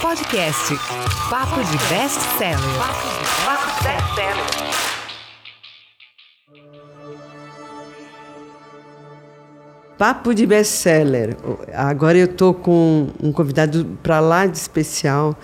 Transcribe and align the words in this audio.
Podcast 0.00 0.74
Papo 1.28 1.62
de 1.62 1.76
Best 1.92 2.20
Seller. 2.38 2.58
Papo 2.78 3.66
de 3.66 3.84
Best 3.84 4.14
Seller. 4.14 4.70
Papo 9.98 10.34
de 10.34 10.46
best-seller. 10.46 11.36
Agora 11.74 12.16
eu 12.16 12.26
tô 12.26 12.54
com 12.54 13.08
um 13.22 13.30
convidado 13.30 13.84
para 14.02 14.18
lá 14.20 14.46
de 14.46 14.56
especial, 14.56 15.38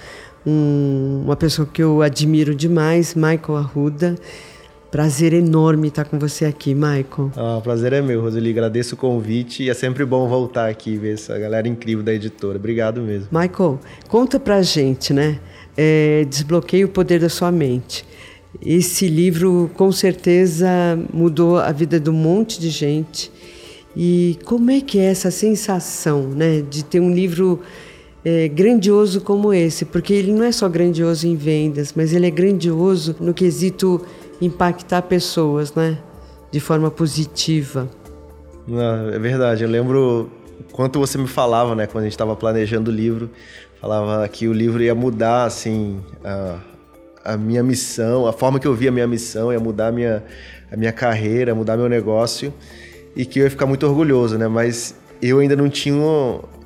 um, 0.47 1.23
uma 1.27 1.37
pessoa 1.37 1.69
que 1.71 1.83
eu 1.83 2.01
admiro 2.01 2.55
demais, 2.55 3.15
Michael 3.15 3.59
Arruda. 3.59 4.17
Prazer 4.91 5.33
enorme 5.33 5.89
estar 5.89 6.05
com 6.05 6.19
você 6.19 6.45
aqui, 6.45 6.75
Michael. 6.75 7.33
Ah, 7.37 7.61
prazer 7.63 7.93
é 7.93 8.01
meu, 8.01 8.21
Roseli. 8.21 8.51
Agradeço 8.51 8.95
o 8.95 8.99
convite 8.99 9.65
e 9.65 9.71
é 9.71 9.75
sempre 9.75 10.05
bom 10.05 10.29
voltar 10.29 10.69
aqui 10.69 10.91
e 10.91 10.97
ver 10.97 11.15
essa 11.15 11.39
galera 11.39 11.67
incrível 11.67 12.05
da 12.05 12.15
editora. 12.15 12.57
Obrigado 12.57 13.01
mesmo. 13.03 13.29
Michael, 13.31 13.81
conta 14.09 14.39
pra 14.39 14.63
gente, 14.63 15.13
né? 15.13 15.41
É, 15.77 16.25
Desbloqueie 16.29 16.85
o 16.85 16.89
poder 16.89 17.21
da 17.21 17.29
sua 17.29 17.51
mente. 17.51 18.05
Esse 18.65 19.09
livro, 19.09 19.71
com 19.75 19.91
certeza, 19.93 20.69
mudou 21.13 21.59
a 21.59 21.73
vida 21.73 22.01
de 22.01 22.09
um 22.09 22.15
monte 22.15 22.61
de 22.61 22.71
gente. 22.71 23.31
E 23.95 24.39
como 24.45 24.71
é 24.71 24.81
que 24.81 24.99
é 24.99 25.07
essa 25.07 25.31
sensação, 25.31 26.29
né, 26.29 26.63
de 26.63 26.85
ter 26.85 27.01
um 27.01 27.13
livro 27.13 27.61
é, 28.25 28.47
grandioso 28.47 29.21
como 29.21 29.53
esse? 29.53 29.85
Porque 29.85 30.13
ele 30.13 30.33
não 30.33 30.45
é 30.45 30.53
só 30.53 30.69
grandioso 30.69 31.27
em 31.27 31.35
vendas, 31.35 31.93
mas 31.97 32.13
ele 32.13 32.27
é 32.27 32.31
grandioso 32.31 33.17
no 33.19 33.33
quesito 33.35 34.01
impactar 34.41 35.03
pessoas, 35.03 35.75
né, 35.75 35.99
de 36.51 36.61
forma 36.61 36.91
positiva. 36.91 37.89
Não, 38.67 39.11
é 39.11 39.19
verdade. 39.19 39.63
Eu 39.63 39.71
lembro 39.71 40.31
quanto 40.73 40.99
você 40.99 41.19
me 41.19 41.27
falava, 41.27 41.75
né, 41.75 41.87
quando 41.87 42.03
a 42.03 42.07
gente 42.07 42.15
estava 42.15 42.35
planejando 42.35 42.91
o 42.91 42.95
livro, 42.95 43.31
falava 43.81 44.27
que 44.29 44.49
o 44.49 44.53
livro 44.53 44.83
ia 44.83 44.95
mudar, 44.95 45.45
assim, 45.45 46.01
a, 46.25 46.59
a 47.25 47.37
minha 47.37 47.63
missão, 47.63 48.27
a 48.27 48.33
forma 48.33 48.59
que 48.59 48.67
eu 48.67 48.75
via 48.75 48.91
a 48.91 48.93
minha 48.93 49.07
missão, 49.07 49.53
ia 49.53 49.61
mudar 49.61 49.89
a 49.89 49.93
minha, 49.93 50.25
a 50.71 50.77
minha 50.77 50.93
carreira, 50.93 51.55
mudar 51.55 51.77
meu 51.77 51.89
negócio 51.89 52.53
e 53.15 53.25
que 53.25 53.39
eu 53.39 53.45
ia 53.45 53.51
ficar 53.51 53.67
muito 53.67 53.87
orgulhoso, 53.87 54.37
né? 54.37 54.47
Mas 54.47 54.95
eu 55.23 55.39
ainda 55.39 55.57
não 55.57 55.69
tinha 55.69 55.97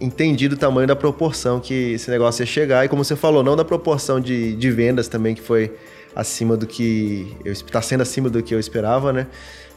entendido 0.00 0.56
o 0.56 0.58
tamanho 0.58 0.86
da 0.86 0.96
proporção 0.96 1.60
que 1.60 1.92
esse 1.92 2.10
negócio 2.10 2.42
ia 2.42 2.46
chegar. 2.46 2.84
E 2.84 2.88
como 2.88 3.04
você 3.04 3.14
falou, 3.14 3.42
não 3.42 3.56
da 3.56 3.64
proporção 3.64 4.20
de, 4.20 4.56
de 4.56 4.70
vendas 4.70 5.06
também, 5.08 5.34
que 5.34 5.42
foi 5.42 5.72
acima 6.14 6.56
do 6.56 6.66
que. 6.66 7.36
está 7.44 7.80
sendo 7.82 8.02
acima 8.02 8.28
do 8.28 8.42
que 8.42 8.54
eu 8.54 8.60
esperava, 8.60 9.12
né? 9.12 9.26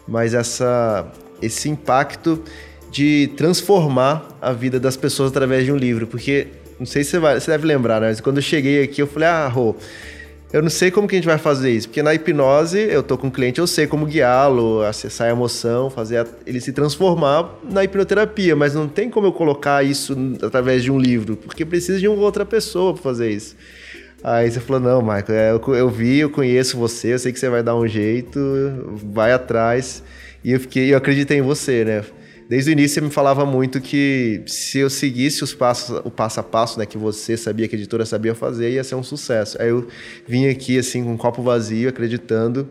Mas 0.08 0.34
essa, 0.34 1.12
esse 1.42 1.70
impacto 1.70 2.42
de 2.92 3.32
transformar 3.36 4.28
a 4.42 4.54
vida 4.54 4.80
das 4.80 4.96
pessoas 4.96 5.32
através 5.32 5.66
de 5.66 5.72
um 5.72 5.78
livro. 5.78 6.06
Porque, 6.06 6.48
não 6.80 6.86
sei 6.86 7.04
se 7.04 7.12
você, 7.12 7.20
vai, 7.20 7.40
você 7.40 7.50
deve 7.50 7.66
lembrar, 7.66 8.00
né? 8.00 8.08
Mas 8.10 8.22
quando 8.22 8.38
eu 8.38 8.44
cheguei 8.44 8.84
aqui, 8.84 9.02
eu 9.02 9.08
falei, 9.08 9.28
ah, 9.28 9.48
Rô. 9.48 9.76
Eu 10.52 10.62
não 10.62 10.70
sei 10.70 10.92
como 10.92 11.08
que 11.08 11.16
a 11.16 11.18
gente 11.18 11.26
vai 11.26 11.40
fazer 11.40 11.72
isso, 11.72 11.88
porque 11.88 12.04
na 12.04 12.14
hipnose 12.14 12.78
eu 12.78 13.02
tô 13.02 13.18
com 13.18 13.26
o 13.26 13.32
cliente, 13.32 13.60
eu 13.60 13.66
sei 13.66 13.88
como 13.88 14.06
guiá-lo, 14.06 14.84
acessar 14.84 15.28
a 15.28 15.32
emoção, 15.32 15.90
fazer 15.90 16.18
a, 16.18 16.28
ele 16.46 16.62
se 16.62 16.72
transformar 16.72 17.56
na 17.68 17.84
hipnoterapia, 17.84 18.56
mas 18.56 18.76
não 18.76 18.88
tem 18.88 19.10
como 19.10 19.26
eu 19.26 19.34
colocar 19.34 19.84
isso 19.84 20.16
através 20.44 20.84
de 20.84 20.92
um 20.92 21.00
livro, 21.00 21.36
porque 21.38 21.66
precisa 21.66 22.00
de 22.00 22.08
uma 22.08 22.22
outra 22.22 22.46
pessoa 22.46 22.94
para 22.94 23.02
fazer 23.02 23.32
isso. 23.32 23.56
Aí 24.24 24.50
você 24.50 24.62
falou, 24.62 24.82
não, 24.82 25.02
Michael, 25.02 25.26
é, 25.30 25.52
eu, 25.52 25.76
eu 25.76 25.90
vi, 25.90 26.20
eu 26.20 26.30
conheço 26.30 26.78
você, 26.78 27.14
eu 27.14 27.20
sei 27.20 27.34
que 27.34 27.40
você 27.40 27.50
vai 27.50 27.62
dar 27.62 27.76
um 27.76 27.86
jeito, 27.86 28.40
vai 29.12 29.34
atrás. 29.34 30.02
E 30.42 30.54
eu 30.54 30.60
fiquei, 30.62 30.94
eu 30.94 30.98
acreditei 30.98 31.40
em 31.40 31.42
você, 31.42 31.84
né? 31.84 32.06
Desde 32.48 32.70
o 32.70 32.74
início 32.74 32.96
você 32.96 33.02
me 33.02 33.10
falava 33.10 33.46
muito 33.46 33.82
que 33.82 34.42
se 34.46 34.80
eu 34.80 34.90
seguisse 34.90 35.44
os 35.44 35.54
passos, 35.54 36.02
o 36.06 36.12
passo 36.12 36.40
a 36.40 36.44
passo, 36.44 36.80
né, 36.80 36.86
que 36.86 36.98
você 36.98 37.36
sabia, 37.36 37.68
que 37.68 37.76
a 37.76 37.80
editora 37.80 38.06
sabia 38.06 38.36
fazer, 38.36 38.72
ia 38.72 38.84
ser 38.84 38.96
um 38.96 39.04
sucesso. 39.04 39.62
Aí 39.62 39.70
eu 39.70 39.88
vim 40.28 40.48
aqui 40.48 40.78
assim 40.78 41.04
com 41.04 41.14
um 41.14 41.18
copo 41.18 41.42
vazio, 41.42 41.90
acreditando, 41.90 42.70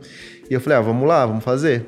e 0.48 0.54
eu 0.54 0.60
falei: 0.60 0.78
"Ah, 0.78 0.82
vamos 0.82 1.08
lá, 1.08 1.26
vamos 1.26 1.42
fazer". 1.42 1.84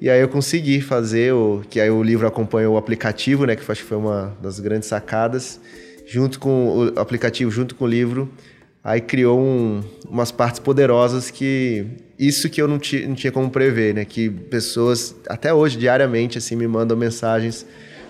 E 0.00 0.08
aí 0.08 0.20
eu 0.20 0.28
consegui 0.28 0.80
fazer 0.80 1.32
o 1.32 1.62
que 1.68 1.80
aí 1.80 1.90
o 1.90 2.02
livro 2.02 2.26
acompanhou 2.26 2.74
o 2.74 2.76
aplicativo, 2.76 3.44
né, 3.46 3.56
que 3.56 3.62
acho 3.70 3.82
que 3.82 3.88
foi 3.88 3.98
uma 3.98 4.36
das 4.40 4.58
grandes 4.60 4.88
sacadas, 4.88 5.60
junto 6.06 6.38
com 6.38 6.88
o 6.94 7.00
aplicativo, 7.00 7.50
junto 7.50 7.74
com 7.74 7.84
o 7.84 7.88
livro, 7.88 8.30
aí 8.84 9.00
criou 9.00 9.40
um, 9.40 9.82
umas 10.06 10.30
partes 10.30 10.60
poderosas 10.60 11.30
que 11.30 11.86
isso 12.18 12.48
que 12.50 12.60
eu 12.60 12.68
não, 12.68 12.78
não 13.06 13.14
tinha 13.14 13.32
como 13.32 13.50
prever, 13.50 13.94
né? 13.94 14.04
Que 14.04 14.28
pessoas, 14.28 15.16
até 15.28 15.52
hoje, 15.52 15.78
diariamente, 15.78 16.38
assim, 16.38 16.54
me 16.54 16.68
mandam 16.68 16.96
mensagens 16.96 17.66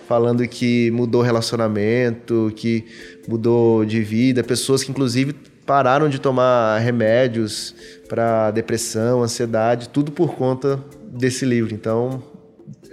falando 0.06 0.46
que 0.46 0.90
mudou 0.90 1.22
relacionamento, 1.22 2.52
que 2.54 2.84
mudou 3.26 3.84
de 3.84 4.02
vida, 4.02 4.42
pessoas 4.44 4.84
que 4.84 4.90
inclusive 4.90 5.34
pararam 5.64 6.10
de 6.10 6.18
tomar 6.18 6.78
remédios 6.78 7.74
para 8.06 8.50
depressão, 8.50 9.22
ansiedade, 9.22 9.88
tudo 9.88 10.12
por 10.12 10.34
conta 10.34 10.78
desse 11.10 11.46
livro. 11.46 11.72
Então, 11.72 12.22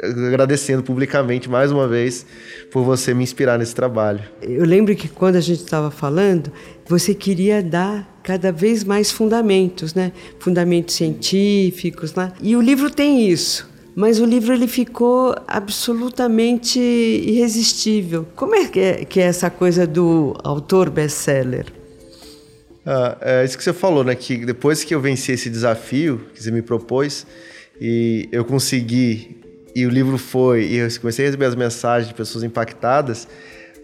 agradecendo 0.02 0.84
publicamente 0.84 1.50
mais 1.50 1.72
uma 1.72 1.88
vez 1.88 2.25
por 2.72 2.84
você 2.84 3.13
me 3.13 3.24
inspirar 3.24 3.57
nesse 3.57 3.75
trabalho. 3.75 4.22
Eu 4.41 4.66
lembro 4.66 4.96
que 4.96 5.07
quando 5.07 5.35
a 5.35 5.41
gente 5.41 5.63
estava 5.63 5.91
falando, 5.91 6.52
você 6.88 7.13
queria 7.13 7.62
dar 7.62 8.19
cada 8.24 8.52
vez 8.52 8.84
mais 8.84 9.12
fundamentos, 9.12 9.94
né? 9.94 10.12
Fundamentos 10.40 10.96
científicos, 10.96 12.13
né? 12.13 12.31
E 12.41 12.56
o 12.56 12.62
livro 12.62 12.90
tem 12.90 13.29
isso. 13.29 13.69
Mas 13.96 14.19
o 14.19 14.25
livro 14.25 14.53
ele 14.53 14.68
ficou 14.68 15.35
absolutamente 15.47 16.79
irresistível. 16.79 18.25
Como 18.35 18.56
é 18.56 18.68
que 18.68 18.79
é, 18.79 19.06
que 19.06 19.19
é 19.19 19.23
essa 19.23 19.50
coisa 19.50 19.85
do 19.85 20.34
autor 20.44 20.90
best-seller? 20.90 21.66
Ah, 22.85 23.18
é 23.22 23.46
isso 23.46 23.58
que 23.58 23.63
você 23.63 23.73
falou, 23.73 24.03
né? 24.03 24.16
Que 24.16 24.46
depois 24.46 24.84
que 24.84 24.96
eu 24.96 25.02
venci 25.02 25.34
esse 25.34 25.50
desafio 25.50 26.22
que 26.34 26.41
você 26.41 26.52
me 26.52 26.62
propôs 26.62 27.28
e 27.79 28.29
eu 28.31 28.46
consegui 28.46 29.41
e 29.75 29.85
o 29.85 29.89
livro 29.89 30.17
foi, 30.17 30.63
e 30.63 30.77
eu 30.77 30.87
comecei 30.99 31.25
a 31.25 31.27
receber 31.27 31.45
as 31.45 31.55
mensagens 31.55 32.07
de 32.07 32.13
pessoas 32.13 32.43
impactadas, 32.43 33.27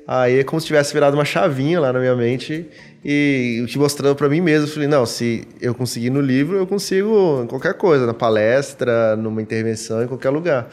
aí 0.07 0.39
é 0.39 0.43
como 0.43 0.59
se 0.59 0.67
tivesse 0.67 0.93
virado 0.93 1.13
uma 1.15 1.25
chavinha 1.25 1.79
lá 1.79 1.91
na 1.91 1.99
minha 1.99 2.15
mente 2.15 2.65
e 3.03 3.63
te 3.67 3.77
mostrando 3.77 4.15
para 4.15 4.27
mim 4.27 4.41
mesmo, 4.41 4.67
eu 4.67 4.71
falei, 4.71 4.87
não, 4.87 5.05
se 5.05 5.47
eu 5.61 5.73
conseguir 5.73 6.09
no 6.09 6.19
livro, 6.19 6.57
eu 6.57 6.67
consigo 6.67 7.41
em 7.43 7.47
qualquer 7.47 7.73
coisa, 7.75 8.05
na 8.05 8.13
palestra, 8.13 9.15
numa 9.15 9.41
intervenção, 9.41 10.03
em 10.03 10.07
qualquer 10.07 10.29
lugar. 10.29 10.69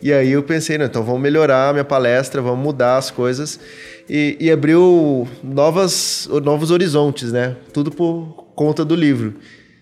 E 0.00 0.12
aí 0.12 0.30
eu 0.30 0.42
pensei, 0.42 0.78
não, 0.78 0.86
então 0.86 1.02
vamos 1.02 1.20
melhorar 1.20 1.70
a 1.70 1.72
minha 1.72 1.84
palestra, 1.84 2.40
vamos 2.40 2.62
mudar 2.62 2.98
as 2.98 3.10
coisas 3.10 3.58
e, 4.08 4.36
e 4.38 4.50
abriu 4.50 5.26
novas, 5.42 6.28
novos 6.44 6.70
horizontes, 6.70 7.32
né? 7.32 7.56
Tudo 7.72 7.90
por 7.90 8.46
conta 8.54 8.84
do 8.84 8.94
livro. 8.94 9.34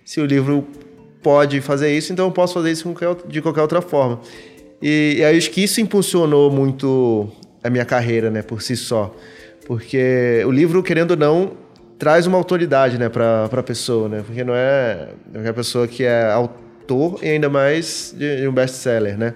Se 0.04 0.20
o 0.20 0.24
livro 0.24 0.66
pode 1.22 1.60
fazer 1.60 1.94
isso, 1.94 2.12
então 2.12 2.26
eu 2.26 2.32
posso 2.32 2.54
fazer 2.54 2.70
isso 2.70 2.94
de 3.28 3.42
qualquer 3.42 3.60
outra 3.60 3.82
forma. 3.82 4.20
E, 4.80 5.16
e 5.18 5.24
acho 5.24 5.50
que 5.50 5.62
isso 5.62 5.80
impulsionou 5.80 6.50
muito 6.50 7.28
a 7.62 7.70
minha 7.70 7.84
carreira, 7.84 8.30
né, 8.30 8.42
por 8.42 8.62
si 8.62 8.76
só. 8.76 9.14
Porque 9.66 10.42
o 10.46 10.50
livro, 10.50 10.82
querendo 10.82 11.12
ou 11.12 11.16
não, 11.16 11.52
traz 11.98 12.26
uma 12.26 12.38
autoridade, 12.38 12.98
né, 12.98 13.08
para 13.08 13.44
a 13.50 13.62
pessoa, 13.62 14.08
né? 14.08 14.22
Porque 14.24 14.44
não 14.44 14.54
é 14.54 15.08
qualquer 15.32 15.52
pessoa 15.52 15.88
que 15.88 16.04
é 16.04 16.30
autor 16.30 17.18
e 17.22 17.28
ainda 17.28 17.48
mais 17.48 18.14
de, 18.16 18.42
de 18.42 18.48
um 18.48 18.52
best-seller, 18.52 19.18
né? 19.18 19.34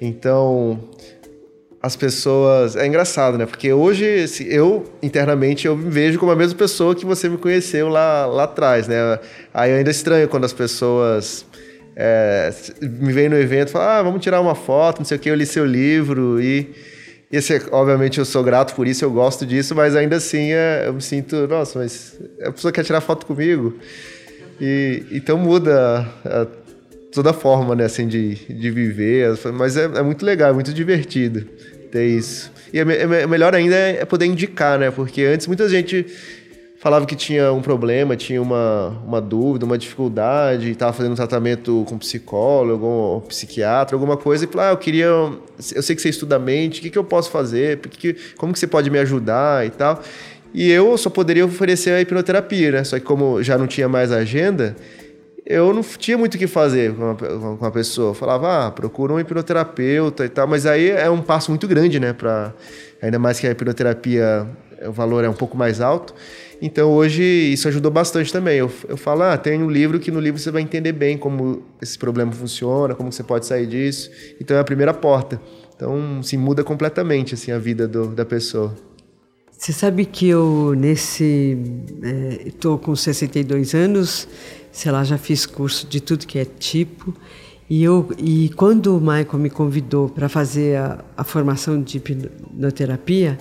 Então, 0.00 0.80
as 1.82 1.96
pessoas. 1.96 2.76
É 2.76 2.86
engraçado, 2.86 3.38
né? 3.38 3.46
Porque 3.46 3.72
hoje 3.72 4.26
eu, 4.48 4.84
internamente, 5.02 5.66
eu 5.66 5.76
me 5.76 5.90
vejo 5.90 6.18
como 6.18 6.32
a 6.32 6.36
mesma 6.36 6.56
pessoa 6.56 6.94
que 6.94 7.04
você 7.04 7.28
me 7.28 7.36
conheceu 7.36 7.88
lá, 7.88 8.26
lá 8.26 8.44
atrás, 8.44 8.88
né? 8.88 9.18
Aí 9.52 9.72
ainda 9.72 9.90
é 9.90 9.92
estranho 9.92 10.28
quando 10.28 10.44
as 10.44 10.52
pessoas 10.52 11.44
é, 11.96 12.52
me 12.82 13.12
vem 13.12 13.28
no 13.28 13.36
evento 13.36 13.68
e 13.68 13.72
fala, 13.72 13.98
ah, 13.98 14.02
vamos 14.02 14.22
tirar 14.22 14.40
uma 14.40 14.54
foto, 14.54 14.98
não 14.98 15.04
sei 15.06 15.16
o 15.16 15.20
que, 15.20 15.30
eu 15.30 15.34
li 15.34 15.46
seu 15.46 15.64
livro 15.64 16.40
e... 16.40 16.70
Esse, 17.32 17.60
obviamente 17.72 18.18
eu 18.18 18.24
sou 18.24 18.44
grato 18.44 18.72
por 18.76 18.86
isso, 18.86 19.04
eu 19.04 19.10
gosto 19.10 19.44
disso, 19.44 19.74
mas 19.74 19.96
ainda 19.96 20.14
assim 20.14 20.52
é, 20.52 20.84
eu 20.86 20.94
me 20.94 21.02
sinto, 21.02 21.48
nossa, 21.48 21.80
mas 21.80 22.16
a 22.40 22.52
pessoa 22.52 22.70
quer 22.70 22.84
tirar 22.84 23.00
foto 23.00 23.26
comigo. 23.26 23.76
E, 24.60 25.04
então 25.10 25.36
muda 25.36 26.06
a, 26.24 26.42
a, 26.42 26.46
toda 27.12 27.30
a 27.30 27.32
forma 27.32 27.74
né, 27.74 27.84
assim, 27.84 28.06
de, 28.06 28.36
de 28.36 28.70
viver, 28.70 29.36
mas 29.54 29.76
é, 29.76 29.84
é 29.86 30.02
muito 30.02 30.24
legal, 30.24 30.50
é 30.50 30.52
muito 30.52 30.72
divertido 30.72 31.48
ter 31.90 32.06
isso. 32.06 32.52
E 32.72 32.78
é, 32.78 32.82
é 32.82 33.26
melhor 33.26 33.54
ainda 33.54 33.74
é 33.74 34.04
poder 34.04 34.26
indicar, 34.26 34.78
né? 34.78 34.90
Porque 34.90 35.22
antes 35.22 35.46
muita 35.46 35.68
gente 35.68 36.06
falava 36.86 37.04
que 37.04 37.16
tinha 37.16 37.52
um 37.52 37.60
problema, 37.60 38.14
tinha 38.14 38.40
uma, 38.40 38.96
uma 39.04 39.20
dúvida, 39.20 39.66
uma 39.66 39.76
dificuldade, 39.76 40.70
estava 40.70 40.92
fazendo 40.92 41.14
um 41.14 41.16
tratamento 41.16 41.84
com 41.88 41.98
psicólogo, 41.98 42.86
ou 42.86 43.20
psiquiatra, 43.22 43.96
alguma 43.96 44.16
coisa, 44.16 44.44
e 44.44 44.46
falava, 44.46 44.70
ah, 44.70 44.72
eu 44.72 44.76
queria, 44.76 45.06
eu 45.06 45.82
sei 45.82 45.96
que 45.96 46.00
você 46.00 46.10
estuda 46.10 46.38
mente, 46.38 46.78
o 46.78 46.82
que, 46.82 46.90
que 46.90 46.96
eu 46.96 47.02
posso 47.02 47.28
fazer, 47.28 47.80
que, 47.80 48.14
como 48.36 48.52
que 48.52 48.58
você 48.60 48.68
pode 48.68 48.88
me 48.88 49.00
ajudar 49.00 49.66
e 49.66 49.70
tal. 49.70 50.00
E 50.54 50.70
eu 50.70 50.96
só 50.96 51.10
poderia 51.10 51.44
oferecer 51.44 51.90
a 51.90 52.00
hipnoterapia, 52.00 52.70
né? 52.70 52.84
Só 52.84 53.00
que 53.00 53.04
como 53.04 53.42
já 53.42 53.58
não 53.58 53.66
tinha 53.66 53.88
mais 53.88 54.12
agenda, 54.12 54.76
eu 55.44 55.74
não 55.74 55.82
tinha 55.82 56.16
muito 56.16 56.36
o 56.36 56.38
que 56.38 56.46
fazer 56.46 56.94
com 56.94 57.56
com 57.56 57.70
pessoa. 57.72 58.10
Eu 58.10 58.14
falava, 58.14 58.68
ah, 58.68 58.70
procura 58.70 59.12
um 59.12 59.18
hipnoterapeuta 59.18 60.24
e 60.24 60.28
tal, 60.28 60.46
mas 60.46 60.64
aí 60.66 60.90
é 60.90 61.10
um 61.10 61.20
passo 61.20 61.50
muito 61.50 61.66
grande, 61.66 61.98
né? 61.98 62.12
Pra, 62.12 62.54
ainda 63.02 63.18
mais 63.18 63.40
que 63.40 63.46
a 63.48 63.50
hipnoterapia 63.50 64.46
o 64.86 64.92
valor 64.92 65.24
é 65.24 65.28
um 65.28 65.34
pouco 65.34 65.56
mais 65.56 65.80
alto. 65.80 66.14
Então 66.60 66.90
hoje 66.90 67.22
isso 67.22 67.68
ajudou 67.68 67.90
bastante 67.90 68.32
também. 68.32 68.58
Eu, 68.58 68.70
eu 68.88 68.96
falo, 68.96 69.22
ah, 69.22 69.36
tem 69.36 69.62
um 69.62 69.70
livro 69.70 70.00
que 70.00 70.10
no 70.10 70.20
livro 70.20 70.40
você 70.40 70.50
vai 70.50 70.62
entender 70.62 70.92
bem 70.92 71.18
como 71.18 71.62
esse 71.80 71.98
problema 71.98 72.32
funciona, 72.32 72.94
como 72.94 73.12
você 73.12 73.22
pode 73.22 73.46
sair 73.46 73.66
disso. 73.66 74.10
Então 74.40 74.56
é 74.56 74.60
a 74.60 74.64
primeira 74.64 74.94
porta. 74.94 75.40
Então, 75.74 76.22
se 76.22 76.38
muda 76.38 76.64
completamente 76.64 77.34
assim 77.34 77.52
a 77.52 77.58
vida 77.58 77.86
do, 77.86 78.08
da 78.08 78.24
pessoa. 78.24 78.74
Você 79.50 79.72
sabe 79.72 80.04
que 80.04 80.28
eu 80.28 80.74
nesse 80.76 81.56
estou 82.44 82.76
é, 82.76 82.78
com 82.78 82.96
62 82.96 83.74
anos, 83.74 84.28
sei 84.70 84.92
lá, 84.92 85.04
já 85.04 85.18
fiz 85.18 85.46
curso 85.46 85.86
de 85.86 86.00
tudo 86.00 86.26
que 86.26 86.38
é 86.38 86.44
tipo. 86.44 87.14
E, 87.68 87.82
eu, 87.82 88.08
e 88.18 88.50
quando 88.50 88.96
o 88.96 89.00
Michael 89.00 89.38
me 89.38 89.50
convidou 89.50 90.08
para 90.08 90.28
fazer 90.28 90.76
a, 90.76 91.04
a 91.16 91.24
formação 91.24 91.82
de 91.82 91.96
hipnoterapia, 91.96 93.38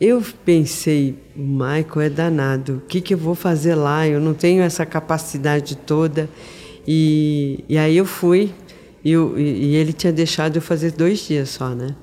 eu 0.00 0.22
pensei, 0.44 1.14
o 1.34 1.40
Michael 1.40 2.00
é 2.02 2.10
danado, 2.10 2.74
o 2.74 2.80
que, 2.80 3.00
que 3.00 3.14
eu 3.14 3.18
vou 3.18 3.34
fazer 3.34 3.74
lá? 3.74 4.06
Eu 4.06 4.20
não 4.20 4.34
tenho 4.34 4.62
essa 4.62 4.84
capacidade 4.84 5.76
toda. 5.76 6.28
E, 6.86 7.64
e 7.68 7.78
aí 7.78 7.96
eu 7.96 8.04
fui, 8.04 8.52
e, 9.02 9.10
eu, 9.12 9.38
e 9.38 9.74
ele 9.74 9.92
tinha 9.92 10.12
deixado 10.12 10.56
eu 10.56 10.62
fazer 10.62 10.92
dois 10.92 11.26
dias 11.26 11.48
só, 11.48 11.70
né? 11.70 11.96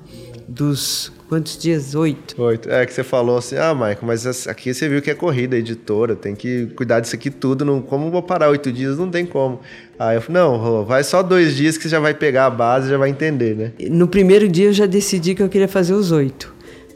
Dos 0.46 1.10
quantos 1.28 1.56
dias? 1.56 1.94
Oito. 1.94 2.40
Oito. 2.42 2.68
É 2.68 2.84
que 2.84 2.92
você 2.92 3.04
falou 3.04 3.38
assim, 3.38 3.56
ah, 3.56 3.72
Michael, 3.72 3.98
mas 4.02 4.46
aqui 4.46 4.74
você 4.74 4.88
viu 4.88 5.00
que 5.00 5.10
é 5.10 5.14
corrida, 5.14 5.56
editora, 5.56 6.16
tem 6.16 6.34
que 6.34 6.66
cuidar 6.76 7.00
disso 7.00 7.14
aqui 7.14 7.30
tudo. 7.30 7.64
Não, 7.64 7.80
como 7.80 8.10
vou 8.10 8.22
parar 8.22 8.50
oito 8.50 8.70
dias? 8.72 8.98
Não 8.98 9.08
tem 9.08 9.24
como. 9.24 9.60
Aí 9.98 10.16
eu 10.16 10.20
falei, 10.20 10.42
não, 10.42 10.84
vai 10.84 11.02
só 11.04 11.22
dois 11.22 11.56
dias 11.56 11.78
que 11.78 11.84
você 11.84 11.88
já 11.88 12.00
vai 12.00 12.12
pegar 12.12 12.46
a 12.46 12.50
base, 12.50 12.90
já 12.90 12.98
vai 12.98 13.08
entender, 13.08 13.56
né? 13.56 13.72
No 13.88 14.08
primeiro 14.08 14.48
dia 14.48 14.66
eu 14.66 14.72
já 14.72 14.84
decidi 14.84 15.34
que 15.34 15.42
eu 15.42 15.48
queria 15.48 15.68
fazer 15.68 15.94
os 15.94 16.10
oito 16.10 16.53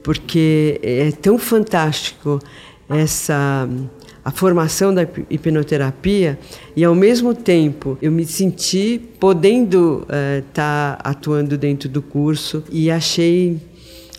porque 0.09 0.81
é 0.83 1.11
tão 1.11 1.39
fantástico 1.39 2.39
essa 2.89 3.69
a 4.25 4.31
formação 4.31 4.95
da 4.95 5.03
hipnoterapia 5.29 6.39
e 6.75 6.83
ao 6.83 6.95
mesmo 6.95 7.35
tempo 7.35 7.99
eu 8.01 8.11
me 8.11 8.25
senti 8.25 8.99
podendo 9.21 10.07
estar 10.09 10.95
uh, 10.95 10.99
tá 10.99 10.99
atuando 11.05 11.59
dentro 11.59 11.91
do 11.91 12.01
curso 12.01 12.65
e 12.71 12.91
achei 12.91 13.61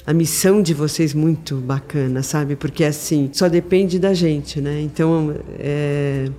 a 0.06 0.14
missão 0.14 0.62
de 0.62 0.76
vocês 0.76 1.16
muito 1.16 1.56
bacana, 1.56 2.22
sabe? 2.22 2.56
Porque 2.56 2.84
assim 2.84 3.32
só 3.34 3.50
depende 3.50 3.98
da 3.98 4.14
gente, 4.14 4.62
né? 4.62 4.80
Então 4.82 5.36
é, 5.58 6.30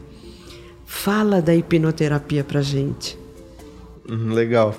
fala 0.86 1.42
da 1.42 1.52
hipnoterapia 1.52 2.44
para 2.44 2.62
gente. 2.62 3.18
Uhum, 4.08 4.32
legal. 4.32 4.76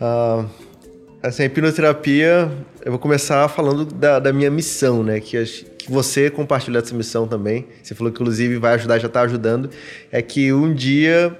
Uh, 0.00 0.48
assim, 1.22 1.44
a 1.44 1.46
hipnoterapia 1.46 2.50
eu 2.84 2.92
vou 2.92 2.98
começar 2.98 3.46
falando 3.48 3.84
da, 3.84 4.18
da 4.18 4.32
minha 4.32 4.50
missão, 4.50 5.02
né? 5.02 5.20
Que, 5.20 5.42
que 5.44 5.90
você 5.90 6.30
compartilhou 6.30 6.82
essa 6.82 6.94
missão 6.94 7.26
também. 7.26 7.66
Você 7.82 7.94
falou 7.94 8.12
que, 8.12 8.20
inclusive, 8.20 8.56
vai 8.56 8.74
ajudar, 8.74 8.98
já 8.98 9.06
está 9.06 9.22
ajudando. 9.22 9.70
É 10.10 10.22
que 10.22 10.52
um 10.52 10.72
dia 10.72 11.36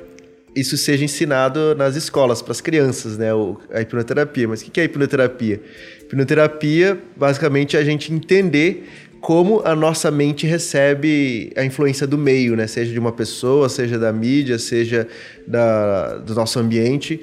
isso 0.54 0.76
seja 0.76 1.04
ensinado 1.04 1.74
nas 1.76 1.96
escolas, 1.96 2.42
para 2.42 2.52
as 2.52 2.60
crianças, 2.60 3.16
né? 3.16 3.28
A 3.72 3.80
hipnoterapia. 3.80 4.48
Mas 4.48 4.62
o 4.62 4.70
que 4.70 4.80
é 4.80 4.84
hipnoterapia? 4.84 5.60
Hipnoterapia, 6.02 6.98
basicamente, 7.16 7.76
é 7.76 7.80
a 7.80 7.84
gente 7.84 8.12
entender 8.12 8.86
como 9.20 9.60
a 9.64 9.76
nossa 9.76 10.10
mente 10.10 10.46
recebe 10.46 11.52
a 11.54 11.62
influência 11.62 12.06
do 12.06 12.16
meio, 12.16 12.56
né? 12.56 12.66
Seja 12.66 12.92
de 12.92 12.98
uma 12.98 13.12
pessoa, 13.12 13.68
seja 13.68 13.98
da 13.98 14.12
mídia, 14.12 14.58
seja 14.58 15.06
da, 15.46 16.16
do 16.16 16.34
nosso 16.34 16.58
ambiente. 16.58 17.20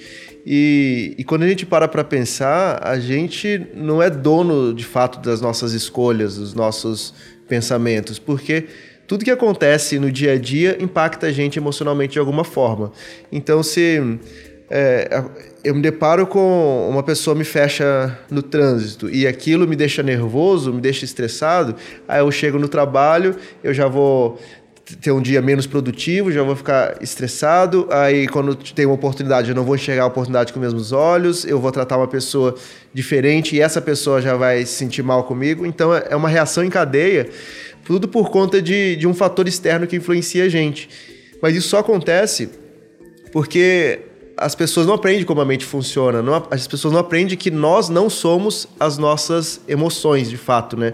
E, 0.49 1.13
e 1.17 1.25
quando 1.25 1.44
a 1.44 1.47
gente 1.49 1.65
para 1.65 1.89
para 1.89 2.05
pensar, 2.05 2.79
a 2.81 2.97
gente 2.97 3.67
não 3.75 4.01
é 4.01 4.09
dono 4.09 4.73
de 4.73 4.85
fato 4.85 5.19
das 5.19 5.41
nossas 5.41 5.73
escolhas, 5.73 6.38
dos 6.38 6.53
nossos 6.53 7.13
pensamentos, 7.49 8.17
porque 8.17 8.65
tudo 9.05 9.25
que 9.25 9.31
acontece 9.31 9.99
no 9.99 10.09
dia 10.09 10.31
a 10.31 10.38
dia 10.38 10.77
impacta 10.81 11.27
a 11.27 11.31
gente 11.33 11.59
emocionalmente 11.59 12.13
de 12.13 12.19
alguma 12.19 12.45
forma. 12.45 12.94
Então, 13.29 13.61
se 13.61 13.99
é, 14.69 15.21
eu 15.65 15.75
me 15.75 15.81
deparo 15.81 16.25
com 16.25 16.88
uma 16.89 17.03
pessoa 17.03 17.35
me 17.35 17.43
fecha 17.43 18.17
no 18.31 18.41
trânsito 18.41 19.09
e 19.09 19.27
aquilo 19.27 19.67
me 19.67 19.75
deixa 19.75 20.01
nervoso, 20.01 20.73
me 20.73 20.79
deixa 20.79 21.03
estressado, 21.03 21.75
aí 22.07 22.21
eu 22.21 22.31
chego 22.31 22.57
no 22.57 22.69
trabalho, 22.69 23.35
eu 23.61 23.73
já 23.73 23.89
vou 23.89 24.39
ter 24.95 25.12
um 25.12 25.22
dia 25.22 25.42
menos 25.42 25.68
produtivo, 25.68 26.31
já 26.31 26.42
vou 26.44 26.56
ficar 26.56 26.98
estressado. 27.01 27.88
Aí, 27.92 28.28
quando 28.28 28.56
tem 28.56 28.86
uma 28.86 28.95
oportunidade, 28.95 29.50
eu 29.50 29.56
não 29.56 29.63
vou 29.63 29.75
enxergar 29.75 30.04
a 30.04 30.07
oportunidade 30.07 30.54
com 30.54 30.60
os 30.60 30.66
mesmos 30.66 30.92
olhos, 30.92 31.44
eu 31.44 31.60
vou 31.60 31.72
tratar 31.72 31.98
uma 31.98 32.07
pessoa 32.07 32.56
diferente 32.94 33.56
e 33.56 33.62
essa 33.62 33.81
pessoa 33.81 34.22
já 34.22 34.36
vai 34.36 34.66
se 34.66 34.74
sentir 34.74 35.04
mal 35.04 35.24
comigo. 35.25 35.66
Então, 35.66 35.94
é 35.94 36.16
uma 36.16 36.30
reação 36.30 36.63
em 36.63 36.69
cadeia, 36.69 37.30
tudo 37.84 38.07
por 38.07 38.30
conta 38.30 38.62
de, 38.62 38.95
de 38.95 39.07
um 39.07 39.13
fator 39.13 39.48
externo 39.48 39.86
que 39.86 39.95
influencia 39.95 40.45
a 40.45 40.50
gente. 40.50 40.89
Mas 41.42 41.56
isso 41.56 41.69
só 41.69 41.80
acontece 41.80 42.50
porque 43.31 44.00
as 44.38 44.56
pessoas 44.56 44.86
não 44.86 44.94
aprendem 44.94 45.25
como 45.25 45.42
a 45.42 45.45
mente 45.45 45.66
funciona, 45.66 46.22
não, 46.22 46.48
as 46.51 46.68
pessoas 46.68 46.94
não 46.94 47.00
aprendem 47.00 47.36
que 47.36 47.50
nós 47.50 47.89
não 47.89 48.10
somos 48.10 48.68
as 48.80 48.98
nossas 48.98 49.60
emoções, 49.68 50.30
de 50.30 50.38
fato, 50.38 50.78
né? 50.78 50.94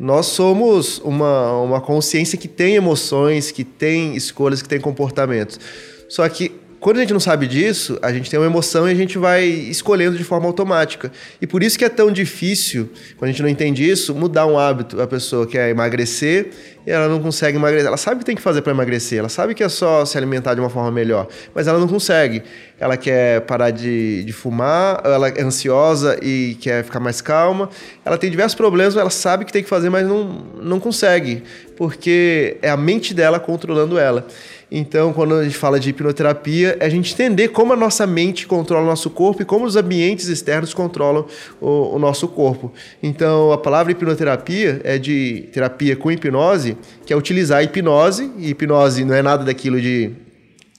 Nós 0.00 0.24
somos 0.28 0.98
uma, 1.04 1.60
uma 1.60 1.78
consciência 1.78 2.38
que 2.38 2.48
tem 2.48 2.74
emoções, 2.74 3.50
que 3.50 3.62
tem 3.62 4.16
escolhas, 4.16 4.62
que 4.62 4.68
tem 4.68 4.80
comportamentos. 4.80 5.60
Só 6.08 6.26
que 6.26 6.52
quando 6.80 6.96
a 6.96 7.00
gente 7.00 7.12
não 7.12 7.20
sabe 7.20 7.46
disso, 7.46 7.98
a 8.00 8.10
gente 8.10 8.30
tem 8.30 8.40
uma 8.40 8.46
emoção 8.46 8.88
e 8.88 8.92
a 8.92 8.94
gente 8.94 9.18
vai 9.18 9.44
escolhendo 9.44 10.16
de 10.16 10.24
forma 10.24 10.46
automática. 10.46 11.12
E 11.40 11.46
por 11.46 11.62
isso 11.62 11.78
que 11.78 11.84
é 11.84 11.90
tão 11.90 12.10
difícil, 12.10 12.88
quando 13.18 13.28
a 13.28 13.32
gente 13.32 13.42
não 13.42 13.48
entende 13.50 13.88
isso, 13.88 14.14
mudar 14.14 14.46
um 14.46 14.58
hábito. 14.58 15.00
A 15.00 15.06
pessoa 15.06 15.46
quer 15.46 15.68
emagrecer 15.68 16.50
e 16.86 16.90
ela 16.90 17.06
não 17.06 17.20
consegue 17.20 17.58
emagrecer. 17.58 17.86
Ela 17.86 17.98
sabe 17.98 18.16
o 18.16 18.18
que 18.20 18.24
tem 18.24 18.34
que 18.34 18.40
fazer 18.40 18.62
para 18.62 18.72
emagrecer, 18.72 19.18
ela 19.18 19.28
sabe 19.28 19.54
que 19.54 19.62
é 19.62 19.68
só 19.68 20.06
se 20.06 20.16
alimentar 20.16 20.54
de 20.54 20.60
uma 20.60 20.70
forma 20.70 20.90
melhor, 20.90 21.28
mas 21.54 21.66
ela 21.66 21.78
não 21.78 21.86
consegue. 21.86 22.42
Ela 22.78 22.96
quer 22.96 23.42
parar 23.42 23.70
de, 23.70 24.24
de 24.24 24.32
fumar, 24.32 25.02
ela 25.04 25.28
é 25.28 25.42
ansiosa 25.42 26.18
e 26.22 26.56
quer 26.60 26.82
ficar 26.82 26.98
mais 26.98 27.20
calma. 27.20 27.68
Ela 28.02 28.16
tem 28.16 28.30
diversos 28.30 28.54
problemas, 28.54 28.96
ela 28.96 29.10
sabe 29.10 29.44
que 29.44 29.52
tem 29.52 29.62
que 29.62 29.68
fazer, 29.68 29.90
mas 29.90 30.06
não, 30.06 30.46
não 30.62 30.80
consegue, 30.80 31.42
porque 31.80 32.58
é 32.60 32.68
a 32.68 32.76
mente 32.76 33.14
dela 33.14 33.40
controlando 33.40 33.98
ela. 33.98 34.26
Então, 34.70 35.14
quando 35.14 35.36
a 35.36 35.44
gente 35.44 35.56
fala 35.56 35.80
de 35.80 35.88
hipnoterapia, 35.88 36.76
é 36.78 36.84
a 36.84 36.90
gente 36.90 37.10
entender 37.14 37.48
como 37.48 37.72
a 37.72 37.76
nossa 37.76 38.06
mente 38.06 38.46
controla 38.46 38.84
o 38.84 38.86
nosso 38.86 39.08
corpo 39.08 39.40
e 39.40 39.46
como 39.46 39.64
os 39.64 39.76
ambientes 39.76 40.28
externos 40.28 40.74
controlam 40.74 41.24
o, 41.58 41.96
o 41.96 41.98
nosso 41.98 42.28
corpo. 42.28 42.70
Então, 43.02 43.50
a 43.50 43.56
palavra 43.56 43.92
hipnoterapia 43.92 44.82
é 44.84 44.98
de 44.98 45.48
terapia 45.54 45.96
com 45.96 46.12
hipnose, 46.12 46.76
que 47.06 47.14
é 47.14 47.16
utilizar 47.16 47.60
a 47.60 47.62
hipnose, 47.62 48.30
e 48.36 48.50
hipnose 48.50 49.02
não 49.02 49.14
é 49.14 49.22
nada 49.22 49.42
daquilo 49.42 49.80
de 49.80 50.10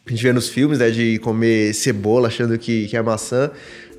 a 0.06 0.10
gente 0.12 0.22
vê 0.22 0.34
nos 0.34 0.50
filmes, 0.50 0.78
né, 0.78 0.92
de 0.92 1.18
comer 1.18 1.74
cebola 1.74 2.28
achando 2.28 2.58
que, 2.60 2.88
que 2.88 2.96
é 2.96 3.02
maçã, 3.02 3.50